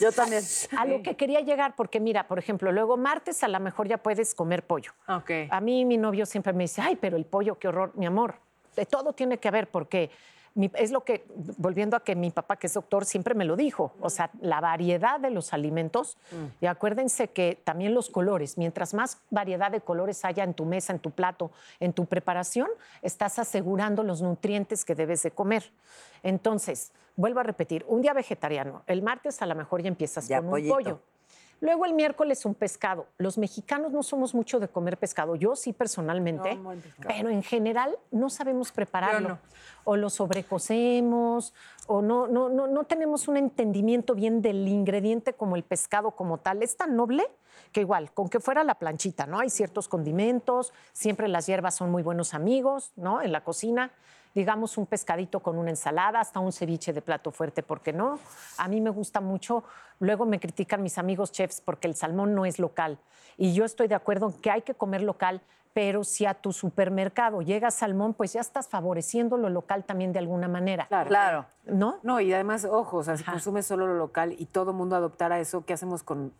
[0.00, 0.42] Yo también.
[0.76, 3.98] a lo que quería llegar, porque mira, por ejemplo, luego martes a lo mejor ya
[3.98, 4.92] puedes comer pollo.
[5.08, 5.30] Ok.
[5.50, 8.34] A mí mi novio siempre me dice, ay, pero el pollo, qué horror, mi amor.
[8.74, 10.10] De todo tiene que haber, porque
[10.54, 11.24] mi- es lo que,
[11.58, 13.92] volviendo a que mi papá, que es doctor, siempre me lo dijo.
[14.00, 16.18] O sea, la variedad de los alimentos.
[16.60, 20.92] Y acuérdense que también los colores, mientras más variedad de colores haya en tu mesa,
[20.92, 22.68] en tu plato, en tu preparación,
[23.02, 25.70] estás asegurando los nutrientes que debes de comer.
[26.24, 30.40] Entonces, vuelvo a repetir, un día vegetariano, el martes a lo mejor ya empiezas Ya,
[30.40, 30.74] con pollito.
[30.74, 31.00] un pollo.
[31.60, 33.06] Luego el miércoles un pescado.
[33.18, 35.36] Los mexicanos no somos mucho de comer pescado.
[35.36, 36.58] Yo sí personalmente,
[37.06, 39.28] pero en general no sabemos prepararlo.
[39.28, 39.38] No.
[39.84, 41.52] O lo sobrecocemos,
[41.86, 46.38] o no, no, no, no tenemos un entendimiento bien del ingrediente como el pescado como
[46.38, 46.62] tal.
[46.62, 47.26] Es tan noble
[47.72, 49.38] que igual, con que fuera la planchita, ¿no?
[49.38, 53.20] Hay ciertos condimentos, siempre las hierbas son muy buenos amigos, ¿no?
[53.22, 53.92] En la cocina
[54.34, 58.18] digamos un pescadito con una ensalada, hasta un ceviche de plato fuerte, ¿por qué no?
[58.58, 59.64] A mí me gusta mucho.
[59.98, 62.98] Luego me critican mis amigos chefs porque el salmón no es local.
[63.36, 65.40] Y yo estoy de acuerdo en que hay que comer local,
[65.72, 70.18] pero si a tu supermercado llega salmón, pues ya estás favoreciendo lo local también de
[70.18, 70.86] alguna manera.
[70.86, 71.08] Claro.
[71.08, 71.46] Claro.
[71.64, 71.98] ¿No?
[72.02, 75.38] No, y además, ojo, o sea, si consumes solo lo local y todo mundo adoptara
[75.38, 76.32] eso, ¿qué hacemos con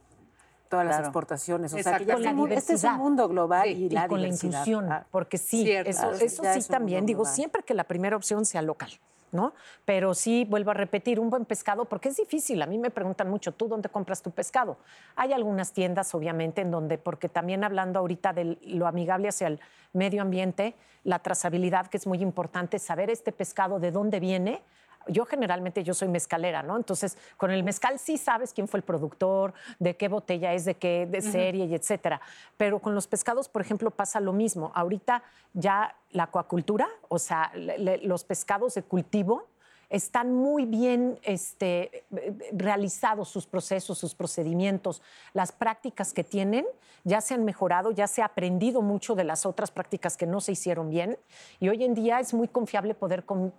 [0.70, 1.72] todas las exportaciones?
[1.74, 2.06] O sea, que Exacto.
[2.08, 4.28] ya Con la un- este es un mundo global Sí, y, y la con la
[4.28, 5.90] inclusión, Ah, porque sí, Cierto.
[5.90, 6.24] eso, sí
[6.58, 7.34] es también, digo, global.
[7.34, 8.90] siempre que la primera opción sea local,
[9.32, 9.52] ¿no?
[9.84, 13.28] Pero sí, vuelvo a repetir, un buen pescado, porque es difícil, a mí me preguntan
[13.28, 14.78] mucho, ¿tú dónde compras tu pescado?
[15.16, 19.60] Hay algunas tiendas, obviamente, en donde, porque también hablando ahorita de lo amigable hacia el
[19.92, 24.62] medio ambiente, la trazabilidad, que es muy importante, saber este pescado de dónde viene,
[25.08, 26.76] yo generalmente yo soy mezcalera, ¿no?
[26.76, 30.74] Entonces, con el mezcal sí sabes quién fue el productor, de qué botella es, de
[30.74, 32.20] qué de serie y etcétera.
[32.56, 34.70] Pero con los pescados, por ejemplo, pasa lo mismo.
[34.74, 35.22] Ahorita
[35.54, 39.46] ya la acuacultura, o sea, le- le- los pescados de cultivo
[39.90, 42.04] están muy bien este,
[42.52, 45.02] realizados sus procesos, sus procedimientos,
[45.34, 46.64] las prácticas que tienen
[47.04, 50.40] ya se han mejorado, ya se ha aprendido mucho de las otras prácticas que no
[50.40, 51.18] se hicieron bien
[51.58, 53.56] y hoy en día es muy confiable poder comer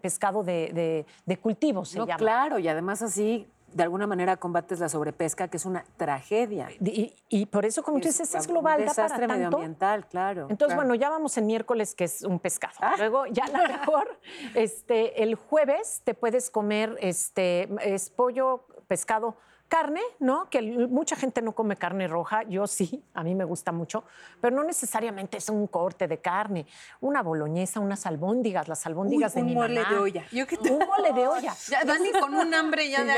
[0.00, 2.18] pescado de, de- de cultivo, se No, llama.
[2.18, 6.68] claro, y además así, de alguna manera, combates la sobrepesca, que es una tragedia.
[6.80, 9.44] Y, y por eso, como tú dices, es global, Un da para desastre tanto.
[9.44, 10.42] medioambiental, claro.
[10.42, 10.88] Entonces, claro.
[10.88, 12.74] bueno, ya vamos en miércoles, que es un pescado.
[12.98, 14.20] Luego, ya a lo mejor,
[14.54, 19.36] este, el jueves te puedes comer este, es pollo, pescado,
[19.68, 20.48] carne, ¿no?
[20.50, 24.04] Que mucha gente no come carne roja, yo sí, a mí me gusta mucho,
[24.40, 26.66] pero no necesariamente es un corte de carne.
[27.00, 29.94] Una boloñesa, unas albóndigas, las albóndigas de un mi mole mamá.
[29.94, 30.24] de olla.
[30.30, 31.54] Yo que te- Un mole de olla.
[31.68, 33.12] Ya, Dani con un hambre ya de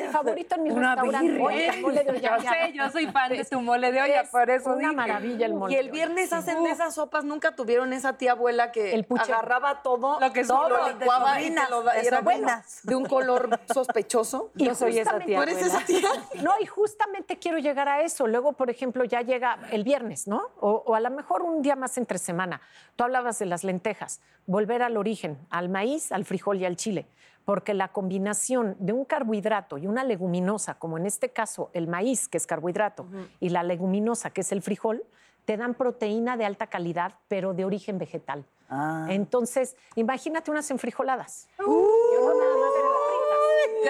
[0.00, 1.38] es mi favorito en mi Una restaurante.
[1.38, 2.38] mole de olla.
[2.38, 4.92] Yo sé, yo soy fan de tu mole de olla, Es por eso una dije.
[4.96, 5.92] maravilla el mole Y de el olla.
[5.94, 10.32] viernes hacen de esas sopas, nunca tuvieron esa tía abuela que El agarraba todo, Lo
[10.32, 12.80] que todo lo licuaba y te lo era sobrinas.
[12.82, 14.50] de un color sospechoso.
[14.56, 15.78] Y Yo soy esa tía ¿Tú eres abuela.
[16.42, 18.26] No, y justamente quiero llegar a eso.
[18.26, 20.50] Luego, por ejemplo, ya llega el viernes, ¿no?
[20.60, 22.60] O, o a lo mejor un día más entre semana.
[22.96, 24.20] Tú hablabas de las lentejas.
[24.46, 27.06] Volver al origen, al maíz, al frijol y al chile.
[27.44, 32.28] Porque la combinación de un carbohidrato y una leguminosa, como en este caso el maíz,
[32.28, 33.06] que es carbohidrato,
[33.40, 35.04] y la leguminosa, que es el frijol,
[35.44, 38.44] te dan proteína de alta calidad, pero de origen vegetal.
[38.68, 39.06] Ah.
[39.10, 41.48] Entonces, imagínate unas enfrijoladas.
[41.58, 41.64] Ya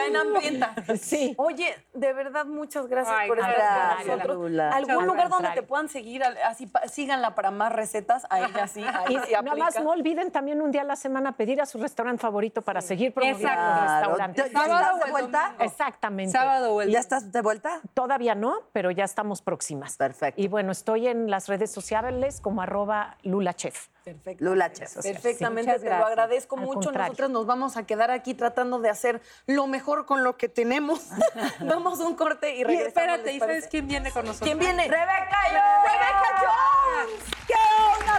[0.07, 0.75] en hambrienta.
[1.01, 1.35] Sí.
[1.39, 4.37] Oye, de verdad, muchas gracias Ay, por estar gracias, con nosotros.
[4.37, 4.71] Lula.
[4.71, 6.23] ¿Algún lugar donde te puedan seguir?
[6.25, 8.27] Así, síganla para más recetas.
[8.31, 11.33] A ella sí, Y sí nada más no olviden también un día a la semana
[11.37, 13.83] pedir a su restaurante favorito para seguir promoviendo Exacto.
[13.83, 14.43] el restaurante.
[14.43, 15.43] ¿Ya- ya Sábado estás de el vuelta?
[15.45, 15.65] domingo.
[15.65, 16.33] Exactamente.
[16.33, 17.81] Sábado el ¿Ya estás de vuelta?
[17.95, 19.97] Todavía no, pero ya estamos próximas.
[19.97, 20.41] Perfecto.
[20.41, 23.89] Y bueno, estoy en las redes sociales como arroba lulachef.
[24.05, 24.45] Perfecto.
[24.45, 24.95] Lula Chef.
[25.03, 26.81] Perfectamente, muchas te lo agradezco Al mucho.
[26.81, 27.09] contrario.
[27.09, 31.07] Nosotros nos vamos a quedar aquí tratando de hacer lo mejor con lo que tenemos.
[31.61, 32.89] vamos a un corte y Y regresamos.
[32.89, 34.47] espérate, ¿les ¿y sabes quién viene con nosotros?
[34.49, 34.89] ¿Quién viene?
[34.89, 35.93] ¡Rebeca Jones!
[35.93, 37.23] ¡Rebeca Jones!
[37.47, 37.55] ¡Qué
[37.97, 38.19] onda!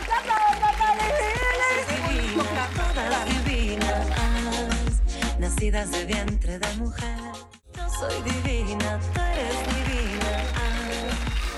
[2.75, 4.07] Todas divinas,
[5.39, 7.17] nacidas de vientre de mujer.
[7.75, 9.82] Yo soy divina, tú eres divina.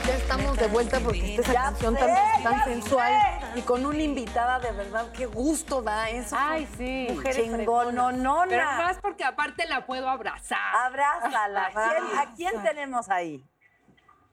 [0.07, 3.13] Ya estamos de vuelta porque esta esa canción tan, tan sensual
[3.55, 6.35] y con una invitada de verdad, qué gusto da eso.
[6.39, 7.07] Ay, sí.
[7.09, 7.93] Mujeres fregonas.
[8.49, 10.59] Pero más porque aparte la puedo abrazar.
[10.85, 11.71] Abrázala.
[11.73, 13.43] ¿Quién- ¿A quién tenemos ahí?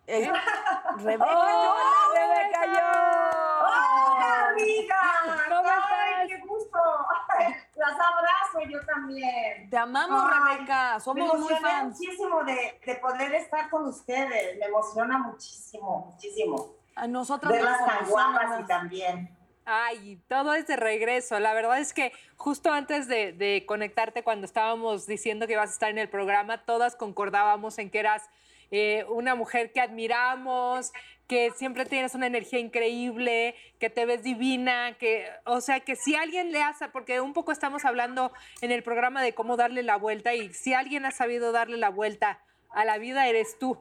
[0.07, 0.28] Es-
[0.96, 2.14] Rebeca Jones.
[2.14, 3.36] Rebeca Jones.
[3.62, 5.00] ¡Hola, amiga!
[5.48, 6.28] ¿Cómo ¡Ay, estás?
[6.28, 6.78] qué gusto!
[7.76, 9.70] Las abrazo yo también.
[9.70, 11.00] Te amamos, Ay, Rebeca.
[11.00, 11.98] Somos muy fans.
[11.98, 14.59] muchísimo de, de poder estar con ustedes.
[14.59, 16.74] Me emociona muchísimo, muchísimo.
[16.94, 19.36] A nosotras Verlas nos tan guapas y también.
[19.64, 21.38] Ay, todo es de regreso.
[21.40, 25.72] La verdad es que justo antes de, de conectarte, cuando estábamos diciendo que ibas a
[25.72, 28.28] estar en el programa, todas concordábamos en que eras
[28.72, 30.92] eh, una mujer que admiramos,
[31.28, 36.14] que siempre tienes una energía increíble, que te ves divina, que, o sea, que si
[36.14, 39.96] alguien le hace, porque un poco estamos hablando en el programa de cómo darle la
[39.96, 43.78] vuelta y si alguien ha sabido darle la vuelta a la vida, eres tú.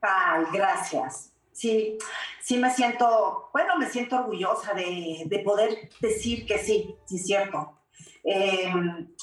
[0.00, 1.32] Ay, gracias.
[1.52, 1.98] Sí,
[2.40, 7.26] sí me siento, bueno, me siento orgullosa de, de poder decir que sí, sí es
[7.26, 7.79] cierto.
[8.24, 8.72] Eh,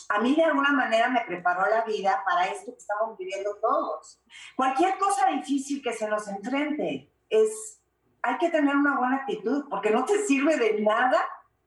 [0.10, 4.22] a mí de alguna manera me preparó la vida para esto que estamos viviendo todos.
[4.56, 7.82] Cualquier cosa difícil que se nos enfrente es,
[8.22, 11.20] hay que tener una buena actitud, porque no te sirve de nada,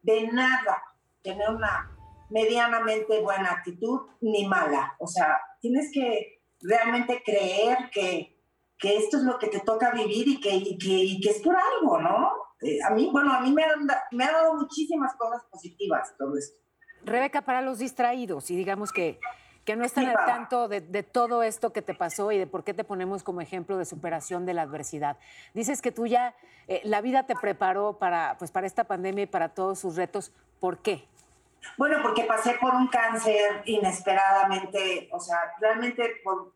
[0.02, 0.82] de nada,
[1.22, 1.96] tener una
[2.30, 4.94] medianamente buena actitud ni mala.
[4.98, 8.40] O sea, tienes que realmente creer que,
[8.78, 12.30] que esto es lo que te toca vivir y que, que, es por algo, ¿no?
[12.62, 13.64] Eh, a mí, bueno, a mí me,
[14.12, 16.59] me ha dado muchísimas cosas positivas todo esto.
[17.04, 19.18] Rebeca, para los distraídos y digamos que,
[19.64, 22.64] que no están al tanto de, de todo esto que te pasó y de por
[22.64, 25.16] qué te ponemos como ejemplo de superación de la adversidad.
[25.54, 26.34] Dices que tú ya,
[26.68, 30.32] eh, la vida te preparó para, pues, para esta pandemia y para todos sus retos.
[30.58, 31.06] ¿Por qué?
[31.76, 36.54] Bueno, porque pasé por un cáncer inesperadamente, o sea, realmente por,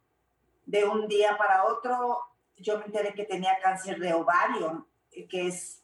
[0.67, 2.21] de un día para otro,
[2.57, 5.83] yo me enteré que tenía cáncer de ovario, eh, que es,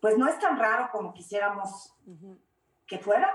[0.00, 1.94] pues no es tan raro como quisiéramos
[2.86, 3.32] que fuera,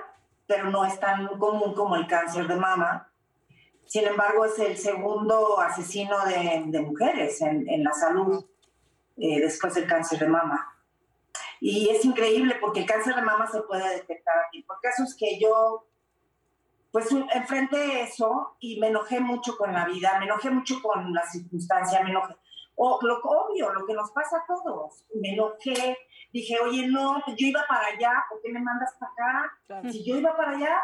[0.48, 3.12] pero no es tan común como el cáncer de mama.
[3.86, 8.46] Sin embargo, es el segundo asesino de, de mujeres en, en la salud
[9.18, 10.68] eh, después del cáncer de mama.
[11.60, 14.64] Y es increíble porque el cáncer de mama se puede detectar aquí.
[14.64, 15.86] Por caso es que yo,
[16.92, 21.24] pues enfrenté eso y me enojé mucho con la vida, me enojé mucho con la
[21.28, 22.36] circunstancia, me enojé.
[22.76, 25.06] O lo obvio, lo que nos pasa a todos.
[25.14, 25.98] Me enojé,
[26.32, 29.58] dije, oye, no, pues yo iba para allá, ¿por qué me mandas para acá?
[29.92, 30.78] Si yo iba para allá,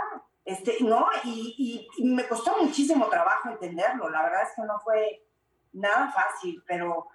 [0.45, 4.09] este, no, y, y- y me costó muchísimo trabajo entenderlo.
[4.09, 5.25] La verdad es que no fue
[5.73, 7.07] nada fácil, pero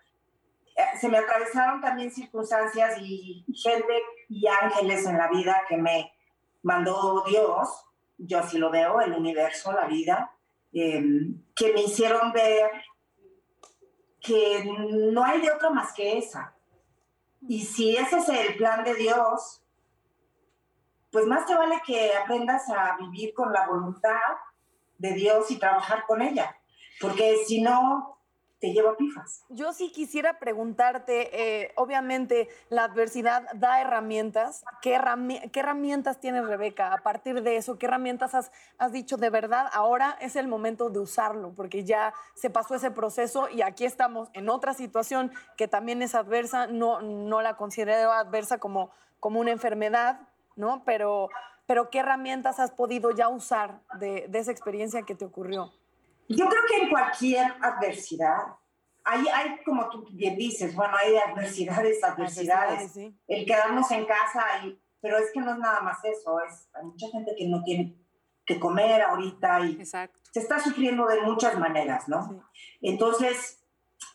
[0.76, 6.12] eh, se me atravesaron también circunstancias y gente y ángeles en la vida que me
[6.62, 7.84] mandó Dios,
[8.18, 10.32] yo así lo veo, el universo, la vida,
[10.72, 11.02] eh,
[11.56, 12.70] que me hicieron ver
[14.20, 14.64] que
[15.12, 16.51] no hay de otra más que esa.
[17.48, 19.62] Y si ese es el plan de Dios,
[21.10, 24.16] pues más te vale que aprendas a vivir con la voluntad
[24.98, 26.56] de Dios y trabajar con ella,
[27.00, 28.18] porque si no,
[28.62, 29.44] te lleva pifas.
[29.48, 34.64] Yo sí quisiera preguntarte, eh, obviamente la adversidad da herramientas.
[34.80, 36.92] ¿Qué, herrami- qué herramientas tienes, Rebeca?
[36.94, 38.52] A partir de eso, ¿qué herramientas has,
[38.92, 39.66] dicho de verdad?
[39.72, 44.28] Ahora es el momento de usarlo, porque ya se pasó ese proceso y aquí estamos
[44.32, 46.68] en otra situación que también es adversa.
[46.68, 50.20] No, no la considero adversa como, como una enfermedad,
[50.54, 50.84] ¿no?
[50.84, 51.30] Pero,
[51.66, 55.72] pero ¿qué herramientas has podido ya usar de esa experiencia que te ocurrió?
[56.36, 58.56] Yo creo que en cualquier adversidad,
[59.04, 62.78] hay, hay como tú bien dices, bueno, hay adversidades, adversidades.
[62.78, 63.16] Adversidades, sí.
[63.26, 66.84] El quedarnos en casa, y, pero es que no es nada más eso, es, hay
[66.84, 67.96] mucha gente que no tiene
[68.44, 70.18] que comer ahorita y Exacto.
[70.32, 72.44] se está sufriendo de muchas maneras, ¿no?
[72.80, 73.62] Entonces,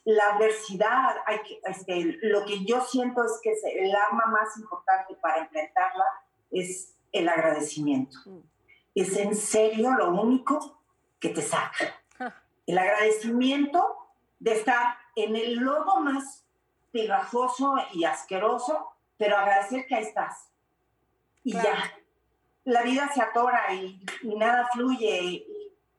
[0.03, 5.15] la adversidad, hay que, este, lo que yo siento es que el arma más importante
[5.21, 6.05] para enfrentarla
[6.51, 8.17] es el agradecimiento.
[8.95, 10.81] Es en serio lo único
[11.19, 11.95] que te saca.
[12.67, 13.83] El agradecimiento
[14.39, 16.45] de estar en el lodo más
[16.91, 18.87] pegajoso y asqueroso,
[19.17, 20.51] pero agradecer que ahí estás.
[21.43, 21.69] Y Claro.
[21.69, 21.93] ya.
[22.65, 25.19] La vida se atora y, y nada fluye.
[25.21, 25.45] Y,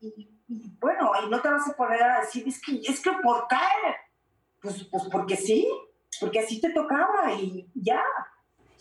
[0.00, 3.10] y- y bueno, y no te vas a poner a decir, es que, es que
[3.22, 3.56] ¿por qué?
[4.62, 5.68] Pues, pues porque sí,
[6.20, 8.02] porque así te tocaba y ya.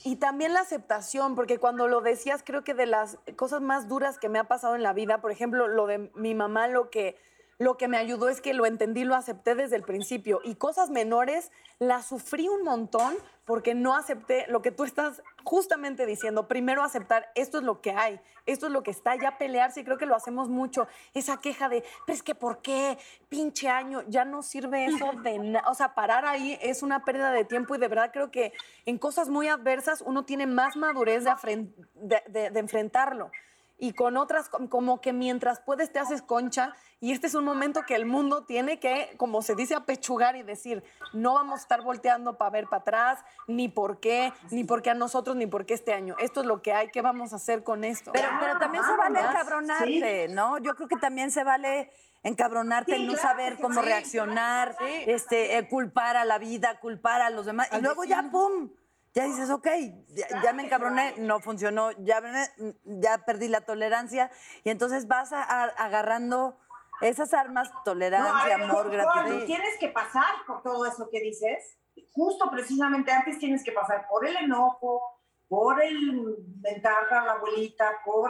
[0.06, 4.18] Y también la aceptación, porque cuando lo decías, creo que de las cosas más duras
[4.18, 7.18] que me ha pasado en la vida, por ejemplo, lo de mi mamá, lo que,
[7.60, 10.42] lo que me ayudó es que lo entendí, lo acepté desde el principio.
[10.44, 16.06] Y cosas menores las sufrí un montón porque no acepté lo que tú estás justamente
[16.06, 16.48] diciendo.
[16.48, 19.84] Primero aceptar, esto es lo que hay, esto es lo que está, ya pelearse, y
[19.86, 20.88] creo que lo hacemos mucho.
[21.16, 22.98] Esa queja de, pero es que ¿por qué?
[23.30, 25.68] Pinche año, ya no sirve eso de nada.
[25.70, 28.54] O sea, parar ahí es una pérdida de tiempo y de verdad creo que
[28.86, 33.32] en cosas muy adversas uno tiene más madurez de, afren- de- de- de enfrentarlo.
[33.80, 37.46] Y con otras, com- como que mientras puedes te haces concha y este es un
[37.46, 41.62] momento que el mundo tiene que, como se dice, apechugar y decir, no vamos a
[41.62, 45.46] estar volteando para ver para atrás, ni por qué, ni por qué a nosotros, ni
[45.46, 46.16] por qué este año.
[46.20, 48.12] Esto es lo que hay, ¿qué vamos a hacer con esto?
[48.14, 50.58] Pero, pero también se vale encabronarte, ¿no?
[50.58, 51.92] Yo creo que también se vale
[52.24, 54.76] encabronarte, Sí, no claro saber cómo sí, reaccionar,
[55.06, 57.70] este, eh, culpar a la vida, culpar a los demás.
[57.78, 58.24] Y luego ya.
[58.32, 58.70] ¡pum!
[59.18, 59.68] Ya dices, ok,
[60.10, 64.30] ya, ya me encabroné, no funcionó, ya, me- ya perdí la tolerancia.
[64.64, 66.60] Y entonces vas a- a- agarrando
[67.02, 69.40] esas armas, No, tolerancia, ver, amor, gratitud.
[69.40, 71.80] tú tienes que pasar por todo eso que dices.
[72.14, 75.02] Justo precisamente antes tienes que pasar por el enojo,
[75.48, 78.30] por el mentar a la abuelita, por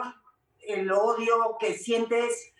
[0.60, 2.54] el odio que sientes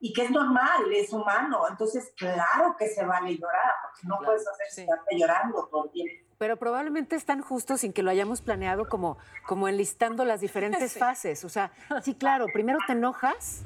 [0.00, 1.68] y que es normal, es humano.
[1.68, 4.80] Entonces, claro que se vale llorar, porque no puedes hacer sí.
[4.80, 6.23] estarte llorando todo el tiempo.
[6.38, 10.94] Pero probablemente es tan justo sin que lo hayamos planeado como, como enlistando las diferentes
[10.98, 11.44] fases.
[11.44, 11.70] O sea,
[12.02, 13.62] sí, claro, primero te enojas,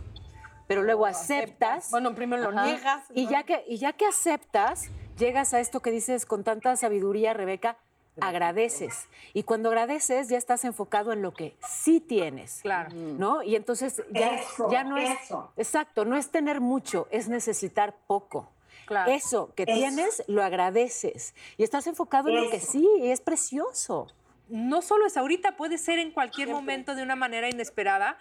[0.66, 1.90] pero luego aceptas.
[1.90, 2.66] Bueno, primero lo Ajá.
[2.66, 3.04] niegas.
[3.14, 3.30] Y ¿no?
[3.30, 7.76] ya, que, y ya que aceptas, llegas a esto que dices con tanta sabiduría, Rebeca,
[8.20, 9.06] agradeces.
[9.32, 12.60] Y cuando agradeces, ya estás enfocado en lo que sí tienes.
[12.62, 12.90] Claro.
[12.92, 13.42] ¿No?
[13.42, 15.20] Y entonces ya, Eso, ya no es.
[15.22, 15.52] eso.
[15.56, 18.50] Exacto, no es tener mucho, es necesitar poco.
[18.89, 19.12] Claro.
[19.12, 19.74] Eso que Eso.
[19.74, 21.34] tienes, lo agradeces.
[21.59, 24.07] Y estás enfocado en lo que sí, y es precioso.
[24.49, 28.16] no solo es ahorita, puede ser en cualquier momento de una manera inesperada.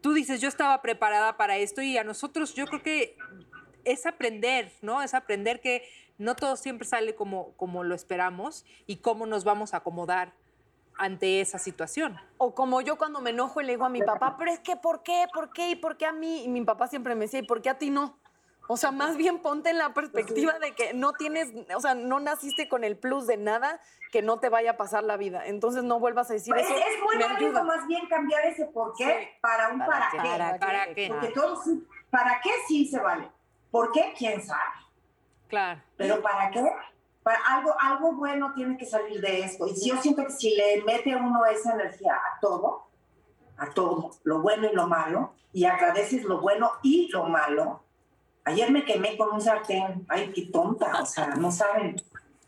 [0.00, 3.16] Tú dices, yo estaba preparada para esto y a nosotros yo creo que
[3.84, 5.02] es aprender, ¿no?
[5.02, 5.82] Es aprender que
[6.16, 10.32] no todo siempre sale como, como lo esperamos y cómo nos vamos a acomodar
[10.96, 12.16] ante esa situación.
[12.38, 14.76] O como yo cuando me enojo y le digo a mi papá, pero es que
[14.76, 15.26] ¿por qué?
[15.34, 15.70] ¿Por qué?
[15.70, 16.44] ¿Y por qué a mí?
[16.44, 18.16] Y mi papá siempre me decía, ¿y por qué a ti no?
[18.66, 22.18] O sea, más bien ponte en la perspectiva de que no tienes, o sea, no
[22.20, 25.46] naciste con el plus de nada que no te vaya a pasar la vida.
[25.46, 26.74] Entonces no vuelvas a decir Es, eso.
[26.76, 27.64] es muy válido ayuda.
[27.64, 30.16] más bien cambiar ese por qué para un para, qué.
[30.16, 31.08] ¿Para, para qué?
[31.08, 31.62] Porque todo
[32.10, 33.30] para qué sí se vale.
[33.70, 34.14] ¿Por qué?
[34.16, 34.60] ¿Quién sabe?
[35.48, 35.80] Claro.
[35.96, 36.64] Pero ¿para qué?
[37.22, 39.66] Para algo, algo bueno tiene que salir de esto.
[39.66, 42.86] Y si yo siento que si le mete uno esa energía a todo,
[43.56, 47.83] a todo, lo bueno y lo malo, y agradeces lo bueno y lo malo.
[48.44, 50.04] Ayer me quemé con un sartén.
[50.08, 51.02] Ay, qué tonta.
[51.02, 51.96] O sea, no saben.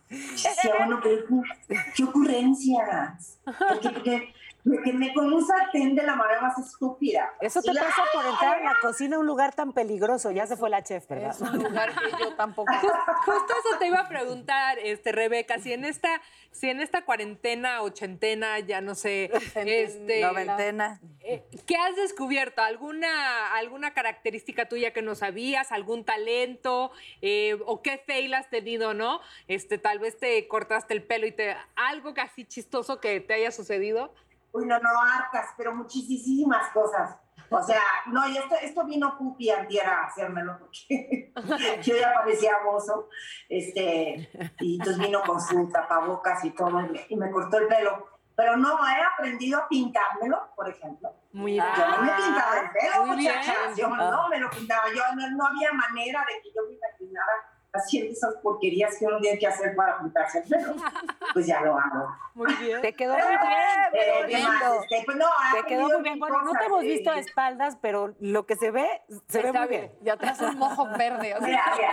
[0.09, 3.41] Decía, bueno, pero qué, qué ocurrencias.
[3.69, 4.35] Porque, porque
[4.67, 7.33] me con un sartén de la manera más estúpida.
[7.41, 10.33] Eso te pasa por entrar a la cocina a un lugar tan peligroso.
[10.33, 11.31] Ya se fue la chef, ¿verdad?
[11.31, 12.73] Es un lugar que yo tampoco.
[12.83, 17.05] Ju- Justo eso te iba a preguntar, este, Rebeca, si en esta, si en esta
[17.05, 21.01] cuarentena, ochentena, ya no sé, este, Noventena.
[21.21, 22.61] eh, ¿qué has descubierto?
[22.63, 25.71] ¿Alguna, alguna característica tuya que no sabías?
[25.71, 26.91] ¿Algún talento?
[27.23, 29.21] Eh, ¿O qué fail has tenido, no?
[29.47, 31.57] Este, tal vez te cortaste el pelo y te...
[31.77, 34.13] Algo así chistoso que te haya sucedido.
[34.57, 37.17] Uy, no, no, hartas, pero muchísimas cosas.
[37.51, 41.33] O sea, no, y esto, esto vino Pupi antier a hacérmelo porque
[41.83, 43.09] yo ya parecía bozo,
[43.49, 44.29] este,
[44.61, 48.07] y entonces vino con su tapabocas y todo, y me, y me cortó el pelo.
[48.35, 51.11] Pero no, he aprendido a pintármelo, por ejemplo.
[51.33, 52.17] Muy Yo no me bien.
[52.17, 53.17] pintaba el pelo, bien.
[53.17, 53.77] muchachas.
[53.77, 54.83] Yo no me lo pintaba.
[54.95, 59.19] Yo no, no había manera de que yo me imaginara haciendo esas porquerías que uno
[59.21, 60.75] tiene que hacer para pintarse el pelo.
[61.33, 62.09] Pues ya lo hago.
[62.35, 62.81] Muy bien.
[62.81, 63.41] Te quedó muy bien.
[63.41, 64.53] Eh, pero ¿qué más?
[64.53, 64.83] lindo.
[64.83, 66.19] Este, pues no, Te quedó muy bien.
[66.19, 69.49] Bueno, no te hemos eh, visto de espaldas, pero lo que se ve, se ve
[69.49, 69.93] Está muy bien.
[70.03, 71.35] Y atrás un mojo verde.
[71.35, 71.91] o sea, Mira, mira.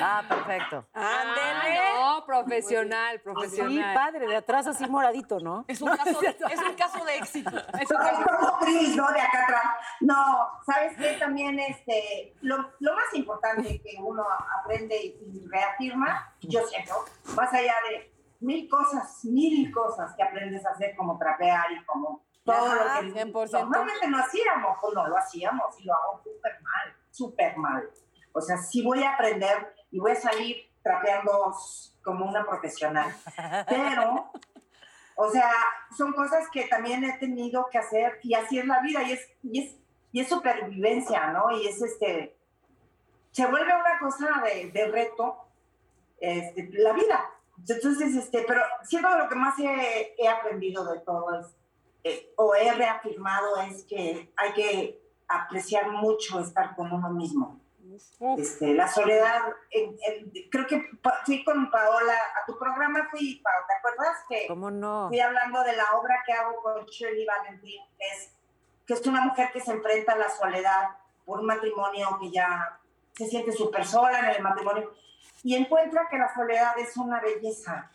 [0.00, 0.86] Ah, perfecto.
[0.94, 1.24] Ah,
[2.18, 3.94] no, profesional, Sí, profesional.
[3.94, 5.64] padre, de atrás así moradito, ¿no?
[5.68, 7.50] Es un, caso, es un caso de éxito.
[7.80, 9.10] Es un caso- como Cris, ¿no?
[9.12, 9.64] De acá atrás.
[10.00, 11.12] No, ¿sabes qué?
[11.18, 14.24] También este, lo, lo más importante que uno
[14.62, 16.94] aprende y reafirma, yo siento,
[17.36, 22.24] más allá de mil cosas, mil cosas que aprendes a hacer como trapear y como
[22.44, 23.50] todo Ajá, lo que 100%.
[23.52, 27.88] normalmente no hacíamos, pues no lo hacíamos y lo hago súper mal, súper mal.
[28.36, 31.54] O sea, sí voy a aprender y voy a salir trapeando
[32.02, 33.14] como una profesional,
[33.68, 34.30] pero
[35.16, 35.50] o sea,
[35.96, 39.28] son cosas que también he tenido que hacer y así es la vida y es,
[40.12, 41.56] y es, supervivencia, ¿no?
[41.56, 42.36] Y es este,
[43.30, 45.38] se vuelve una cosa de, reto,
[46.18, 47.30] este, la vida.
[47.68, 51.52] Entonces, este, pero siento que lo que más he, aprendido de todo
[52.02, 57.60] eh, o he reafirmado es que hay que apreciar mucho estar con uno mismo.
[58.18, 58.40] Uf.
[58.40, 60.90] Este, la soledad, en- en- creo que
[61.24, 64.16] fui con Paola, a tu programa fui, Paola, ¿te acuerdas?
[64.28, 65.08] Que ¿Cómo no?
[65.08, 68.30] fui hablando de la obra que hago con Shirley Valentín, que es,
[68.86, 70.90] que es una mujer que se enfrenta a la soledad
[71.24, 72.78] por un matrimonio que ya
[73.12, 74.92] se siente súper sola en el matrimonio
[75.42, 77.90] y encuentra que la soledad es una belleza,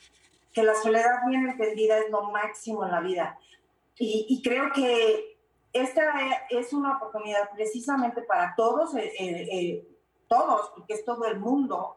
[0.54, 3.38] que la soledad bien entendida es lo máximo en la vida.
[3.98, 5.39] Y, y creo que
[5.74, 6.04] esta
[6.50, 9.88] es una oportunidad precisamente para todos, eh, eh, eh,
[10.28, 11.96] todos, porque es todo el mundo.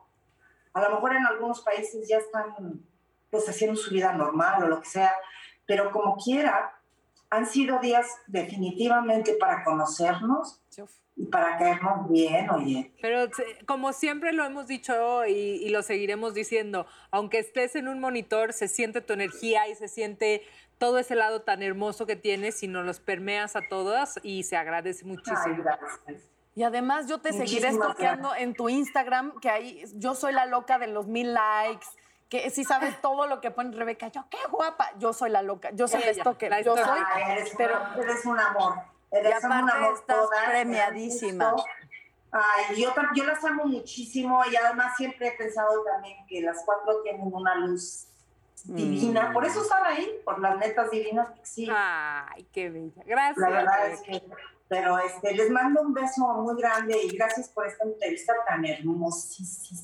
[0.75, 2.85] A lo mejor en algunos países ya están
[3.31, 5.12] pues haciendo su vida normal o lo que sea,
[5.66, 6.82] pero como quiera,
[7.33, 10.61] han sido días definitivamente para conocernos
[11.16, 12.93] y para caernos bien, oye.
[13.01, 13.30] Pero
[13.66, 18.53] como siempre lo hemos dicho y, y lo seguiremos diciendo, aunque estés en un monitor,
[18.53, 20.43] se siente tu energía y se siente
[20.76, 24.57] todo ese lado tan hermoso que tienes y nos los permeas a todas y se
[24.57, 25.57] agradece Ay, muchísimo.
[25.62, 26.28] gracias.
[26.55, 30.78] Y además yo te seguiré stalkeando en tu Instagram, que ahí yo soy la loca
[30.78, 31.87] de los mil likes,
[32.33, 35.68] que si sabes todo lo que pone Rebeca, yo qué guapa, yo soy la loca,
[35.72, 36.99] yo soy la Ella, stalker, la yo soy.
[37.12, 38.74] Ay, eres, pero una- eres un amor.
[39.11, 41.55] Eres Y un amor estás todas, me da premiadísima.
[42.30, 47.03] Ay, yo, yo las amo muchísimo y además siempre he pensado también que las cuatro
[47.03, 48.07] tienen una luz
[48.64, 49.28] divina.
[49.28, 49.33] Mm.
[49.35, 51.68] Por eso están ahí, por las netas divinas que sí.
[51.70, 53.03] Ay, qué bella.
[53.05, 53.37] Gracias.
[53.37, 54.22] La verdad es que,
[54.68, 59.83] pero este, les mando un beso muy grande y gracias por esta entrevista tan hermosísima.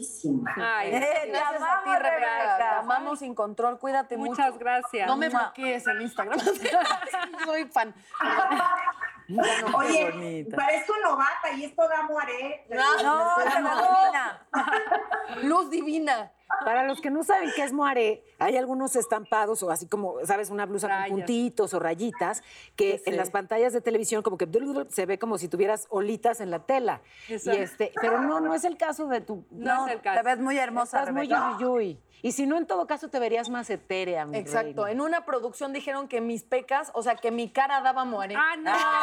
[0.00, 0.54] Hermosísima.
[0.56, 2.20] Ay, Eh, te Gracias a ti, amamos, Rebeca.
[2.26, 2.78] Te Rebeca.
[2.80, 3.78] amamos sin control.
[3.78, 4.30] Cuídate mucho.
[4.30, 5.06] muchas gracias.
[5.06, 6.38] No me bloquees en Instagram.
[7.44, 7.94] Soy fan.
[9.76, 10.56] Oye, bonita.
[10.56, 12.66] parezco novata y esto da amore.
[12.70, 14.46] No, te divina.
[15.42, 16.32] Luz divina.
[16.64, 20.50] Para los que no saben qué es moaré, hay algunos estampados o así como, ¿sabes?
[20.50, 21.08] Una blusa Rayas.
[21.08, 22.42] con puntitos o rayitas
[22.74, 23.10] que Sí, sí.
[23.10, 24.48] en las pantallas de televisión como que
[24.88, 27.02] se ve como si tuvieras olitas en la tela.
[27.28, 27.60] Y Exacto.
[27.60, 29.44] este, pero no, no es el caso de tu...
[29.52, 30.18] No es el caso.
[30.22, 31.56] Te ves muy hermosa, Estás muy Rebeca.
[31.60, 32.00] yuyuy.
[32.22, 34.84] Y si no, en todo caso te verías más etérea, mi Exacto.
[34.84, 34.90] reina.
[34.90, 38.34] En una producción dijeron que mis pecas, o sea, que mi cara daba muere.
[38.36, 38.70] Ah, no.
[38.70, 39.02] Es real,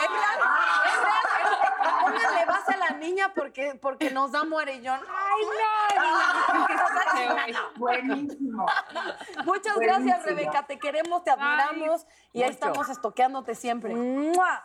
[0.86, 1.96] es real, es real.
[2.02, 4.94] Pónganle base a la niña porque, porque nos da muere y yo.
[4.94, 5.02] Ay,
[7.76, 8.66] Buenísimo.
[8.94, 9.44] no.
[9.46, 10.66] Muchas gracias, Rebeca.
[10.66, 12.54] Te queremos, te admiramos y ahí Mucho.
[12.68, 13.96] estamos estoqueándote siempre.
[13.96, 14.64] ¡Mua!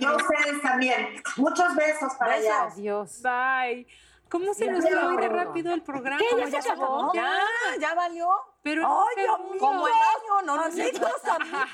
[0.00, 1.22] Yo a ustedes también.
[1.36, 2.64] Muchos besos para allá.
[2.64, 3.20] Adiós.
[3.22, 3.86] Bye.
[4.34, 6.18] ¿Cómo se nos fue hoy de rápido el programa?
[6.18, 6.50] ¿Qué?
[6.50, 7.12] ¿Ya se acabó?
[7.14, 7.94] Ya.
[7.94, 8.28] Valió.
[8.64, 9.58] Pero ¡Ay, amigos!
[9.60, 10.62] Como el año, no, no.
[10.64, 11.70] Amigos, amigas.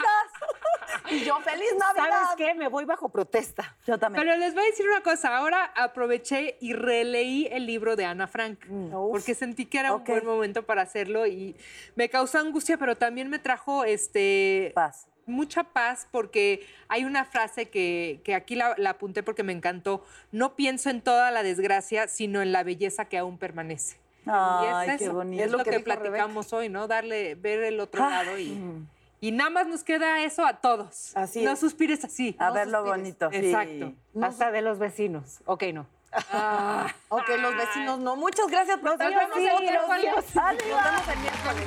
[1.11, 2.11] Y yo, feliz Navidad.
[2.11, 2.55] ¿Sabes qué?
[2.55, 3.77] Me voy bajo protesta.
[3.87, 4.23] Yo también.
[4.23, 5.35] Pero les voy a decir una cosa.
[5.37, 8.59] Ahora aproveché y releí el libro de Ana Frank.
[8.91, 11.57] Porque sentí que era un buen momento para hacerlo y
[11.95, 14.73] me causó angustia, pero también me trajo este.
[14.75, 15.09] Paz.
[15.27, 20.05] Mucha paz porque hay una frase que, que aquí la, la apunté porque me encantó.
[20.33, 23.99] No pienso en toda la desgracia, sino en la belleza que aún permanece.
[24.27, 25.45] Ay, y es qué eso, bonito.
[25.45, 26.87] Es lo, que, platicamos hoy, ¿no?
[26.87, 28.11] Darle, ver el otro Ay.
[28.11, 28.59] lado y,
[29.21, 31.17] y nada más nos queda eso a todos.
[31.17, 31.59] Así no es.
[31.59, 32.37] suspires así.
[32.39, 33.37] A no ver lo bonito, sí.
[33.37, 33.93] Exacto.
[34.21, 35.41] Hasta de los vecinos.
[35.47, 35.87] Ok, no.
[37.09, 38.17] Ok, los vecinos no.
[38.17, 40.35] Muchas gracias por Nos vemos el miércoles.
[40.35, 41.67] Nos vemos el miércoles.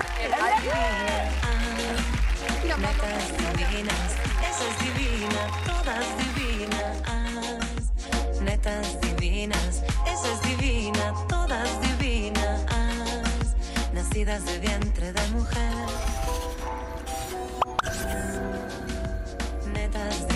[2.63, 4.15] Netas divinas,
[4.49, 6.95] eso es divina, todas divinas.
[8.41, 12.61] Netas divinas, eso es divina, todas divinas.
[13.93, 15.73] Nacidas de vientre de mujer.
[19.73, 20.32] Netas divinas.